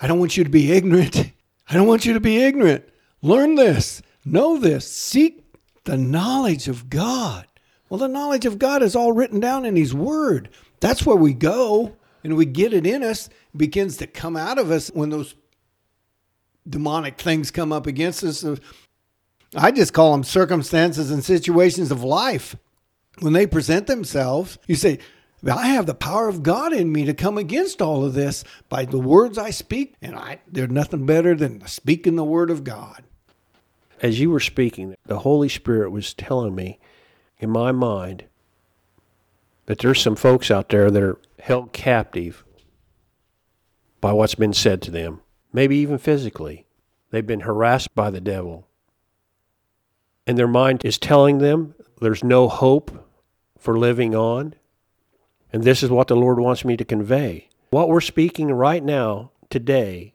I 0.00 0.06
don't 0.06 0.18
want 0.18 0.36
you 0.36 0.44
to 0.44 0.50
be 0.50 0.72
ignorant. 0.72 1.32
I 1.68 1.74
don't 1.74 1.86
want 1.86 2.06
you 2.06 2.14
to 2.14 2.20
be 2.20 2.42
ignorant. 2.42 2.88
Learn 3.20 3.56
this, 3.56 4.00
know 4.24 4.58
this, 4.58 4.90
seek 4.90 5.47
the 5.88 5.96
knowledge 5.96 6.68
of 6.68 6.90
God. 6.90 7.46
Well, 7.88 7.98
the 7.98 8.08
knowledge 8.08 8.44
of 8.44 8.58
God 8.58 8.82
is 8.82 8.94
all 8.94 9.12
written 9.12 9.40
down 9.40 9.64
in 9.64 9.74
His 9.74 9.94
Word. 9.94 10.50
That's 10.80 11.06
where 11.06 11.16
we 11.16 11.32
go 11.32 11.96
and 12.22 12.36
we 12.36 12.44
get 12.44 12.74
it 12.74 12.86
in 12.86 13.02
us, 13.02 13.30
begins 13.56 13.96
to 13.96 14.06
come 14.06 14.36
out 14.36 14.58
of 14.58 14.70
us 14.70 14.90
when 14.92 15.08
those 15.08 15.34
demonic 16.68 17.18
things 17.18 17.50
come 17.50 17.72
up 17.72 17.86
against 17.86 18.22
us. 18.22 18.44
I 19.56 19.70
just 19.70 19.94
call 19.94 20.12
them 20.12 20.24
circumstances 20.24 21.10
and 21.10 21.24
situations 21.24 21.90
of 21.90 22.04
life. 22.04 22.54
When 23.20 23.32
they 23.32 23.46
present 23.46 23.86
themselves, 23.86 24.58
you 24.66 24.74
say, 24.74 24.98
I 25.50 25.68
have 25.68 25.86
the 25.86 25.94
power 25.94 26.28
of 26.28 26.42
God 26.42 26.74
in 26.74 26.92
me 26.92 27.06
to 27.06 27.14
come 27.14 27.38
against 27.38 27.80
all 27.80 28.04
of 28.04 28.12
this 28.12 28.44
by 28.68 28.84
the 28.84 28.98
words 28.98 29.38
I 29.38 29.48
speak, 29.48 29.94
and 30.02 30.14
I 30.14 30.42
there's 30.46 30.68
nothing 30.68 31.06
better 31.06 31.34
than 31.34 31.66
speaking 31.66 32.16
the 32.16 32.24
word 32.24 32.50
of 32.50 32.62
God. 32.62 33.04
As 34.00 34.20
you 34.20 34.30
were 34.30 34.40
speaking, 34.40 34.94
the 35.06 35.20
Holy 35.20 35.48
Spirit 35.48 35.90
was 35.90 36.14
telling 36.14 36.54
me 36.54 36.78
in 37.38 37.50
my 37.50 37.72
mind 37.72 38.24
that 39.66 39.78
there's 39.78 40.00
some 40.00 40.16
folks 40.16 40.50
out 40.50 40.68
there 40.68 40.90
that 40.90 41.02
are 41.02 41.18
held 41.40 41.72
captive 41.72 42.44
by 44.00 44.12
what's 44.12 44.36
been 44.36 44.52
said 44.52 44.80
to 44.82 44.90
them, 44.90 45.20
maybe 45.52 45.76
even 45.76 45.98
physically. 45.98 46.66
They've 47.10 47.26
been 47.26 47.40
harassed 47.40 47.94
by 47.94 48.10
the 48.10 48.20
devil. 48.20 48.68
And 50.26 50.38
their 50.38 50.48
mind 50.48 50.84
is 50.84 50.98
telling 50.98 51.38
them 51.38 51.74
there's 52.00 52.22
no 52.22 52.48
hope 52.48 53.06
for 53.58 53.78
living 53.78 54.14
on. 54.14 54.54
And 55.52 55.64
this 55.64 55.82
is 55.82 55.90
what 55.90 56.06
the 56.08 56.16
Lord 56.16 56.38
wants 56.38 56.64
me 56.64 56.76
to 56.76 56.84
convey. 56.84 57.48
What 57.70 57.88
we're 57.88 58.00
speaking 58.00 58.52
right 58.52 58.84
now, 58.84 59.32
today, 59.50 60.14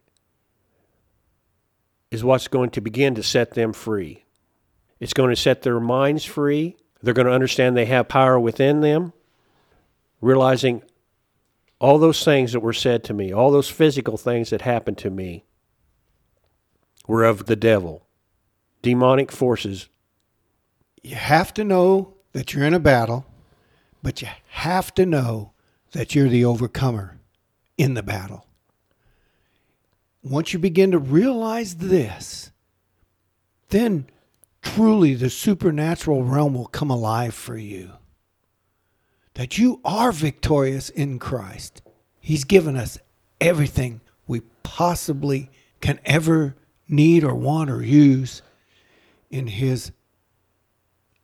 is 2.13 2.23
what's 2.23 2.47
going 2.47 2.69
to 2.71 2.81
begin 2.81 3.15
to 3.15 3.23
set 3.23 3.51
them 3.51 3.73
free. 3.73 4.25
It's 4.99 5.13
going 5.13 5.29
to 5.29 5.35
set 5.35 5.63
their 5.63 5.79
minds 5.79 6.23
free. 6.23 6.77
They're 7.01 7.13
going 7.13 7.27
to 7.27 7.33
understand 7.33 7.75
they 7.75 7.85
have 7.85 8.07
power 8.07 8.39
within 8.39 8.81
them, 8.81 9.11
realizing 10.21 10.83
all 11.79 11.97
those 11.97 12.23
things 12.23 12.53
that 12.53 12.61
were 12.61 12.71
said 12.71 13.03
to 13.05 13.13
me, 13.13 13.33
all 13.33 13.51
those 13.51 13.69
physical 13.69 14.15
things 14.15 14.51
that 14.51 14.61
happened 14.61 14.97
to 14.99 15.09
me, 15.09 15.43
were 17.07 17.25
of 17.25 17.47
the 17.47 17.57
devil, 17.57 18.07
demonic 18.81 19.31
forces. 19.31 19.89
You 21.01 21.15
have 21.15 21.53
to 21.55 21.65
know 21.65 22.13
that 22.31 22.53
you're 22.53 22.63
in 22.63 22.73
a 22.73 22.79
battle 22.79 23.25
but 24.03 24.21
you 24.21 24.27
have 24.49 24.93
to 24.95 25.05
know 25.05 25.53
that 25.93 26.13
you're 26.13 26.29
the 26.29 26.45
overcomer 26.45 27.19
in 27.77 27.93
the 27.93 28.03
battle. 28.03 28.45
Once 30.23 30.53
you 30.53 30.59
begin 30.59 30.91
to 30.91 30.97
realize 30.97 31.75
this, 31.75 32.51
then 33.69 34.07
truly 34.61 35.13
the 35.13 35.29
supernatural 35.29 36.23
realm 36.23 36.53
will 36.53 36.67
come 36.67 36.89
alive 36.89 37.33
for 37.33 37.57
you. 37.57 37.91
That 39.33 39.57
you 39.57 39.81
are 39.83 40.11
victorious 40.11 40.89
in 40.89 41.19
Christ. 41.19 41.81
He's 42.19 42.43
given 42.45 42.77
us 42.77 42.97
everything 43.41 43.99
we 44.27 44.41
possibly 44.61 45.49
can 45.81 45.99
ever 46.05 46.55
need 46.87 47.23
or 47.23 47.35
want 47.35 47.69
or 47.69 47.83
use 47.83 48.41
in 49.29 49.47
His 49.47 49.91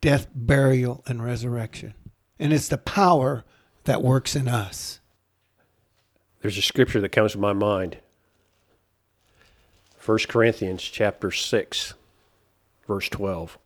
death, 0.01 0.27
burial, 0.33 1.03
and 1.07 1.23
resurrection 1.23 1.93
and 2.39 2.53
it's 2.53 2.69
the 2.69 2.77
power 2.77 3.43
that 3.83 4.01
works 4.01 4.35
in 4.35 4.47
us. 4.47 4.99
There's 6.41 6.57
a 6.57 6.61
scripture 6.61 7.01
that 7.01 7.09
comes 7.09 7.33
to 7.33 7.37
my 7.37 7.53
mind. 7.53 7.97
1 10.03 10.19
Corinthians 10.27 10.81
chapter 10.81 11.31
6 11.31 11.93
verse 12.89 13.09
12. 13.09 13.57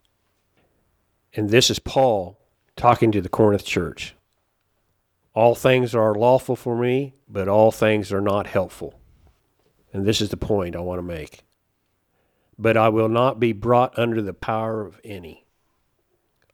And 1.36 1.50
this 1.50 1.69
is 1.69 1.80
Paul 1.80 2.38
talking 2.76 3.12
to 3.13 3.22
the 3.22 3.30
Corinth 3.30 3.63
church. 3.63 4.15
All 5.34 5.56
things 5.56 5.96
are 5.96 6.13
lawful 6.13 6.56
for 6.56 6.76
me, 6.76 7.13
but 7.28 7.48
all 7.48 7.72
things 7.72 8.12
are 8.12 8.22
not 8.22 8.48
helpful. 8.48 9.00
And 9.93 10.06
this 10.06 10.22
is 10.22 10.30
the 10.30 10.38
point 10.38 10.76
I 10.76 10.80
want 10.80 11.00
to 11.00 11.04
make. 11.04 11.43
But 12.60 12.78
I 12.78 12.89
will 12.89 13.10
not 13.10 13.39
be 13.39 13.54
brought 13.54 13.98
under 13.98 14.22
the 14.22 14.34
power 14.34 14.86
of 14.86 15.00
any. 15.04 15.46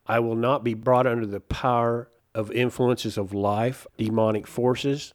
I 0.06 0.20
will 0.20 0.36
not 0.36 0.64
be 0.64 0.74
brought 0.74 1.08
under 1.08 1.26
the 1.26 1.40
power 1.42 2.10
of 2.34 2.52
influences 2.52 3.18
of 3.18 3.34
life, 3.34 3.88
demonic 3.98 4.48
forces. 4.48 5.14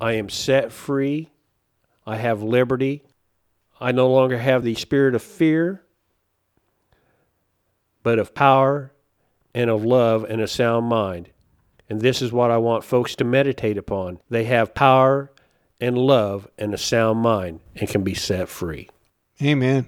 I 0.00 0.12
am 0.12 0.28
set 0.28 0.72
free. 0.72 1.30
I 2.10 2.16
have 2.16 2.42
liberty. 2.42 3.04
I 3.80 3.92
no 3.92 4.10
longer 4.10 4.36
have 4.36 4.64
the 4.64 4.74
spirit 4.74 5.14
of 5.14 5.22
fear, 5.22 5.84
but 8.02 8.18
of 8.18 8.34
power 8.34 8.92
and 9.54 9.70
of 9.70 9.84
love 9.84 10.24
and 10.24 10.40
a 10.40 10.48
sound 10.48 10.86
mind. 10.86 11.30
And 11.88 12.00
this 12.00 12.20
is 12.20 12.32
what 12.32 12.50
I 12.50 12.56
want 12.56 12.82
folks 12.82 13.14
to 13.14 13.24
meditate 13.24 13.78
upon. 13.78 14.18
They 14.28 14.42
have 14.44 14.74
power 14.74 15.30
and 15.80 15.96
love 15.96 16.48
and 16.58 16.74
a 16.74 16.78
sound 16.78 17.20
mind 17.20 17.60
and 17.76 17.88
can 17.88 18.02
be 18.02 18.14
set 18.14 18.48
free. 18.48 18.88
Amen. 19.40 19.86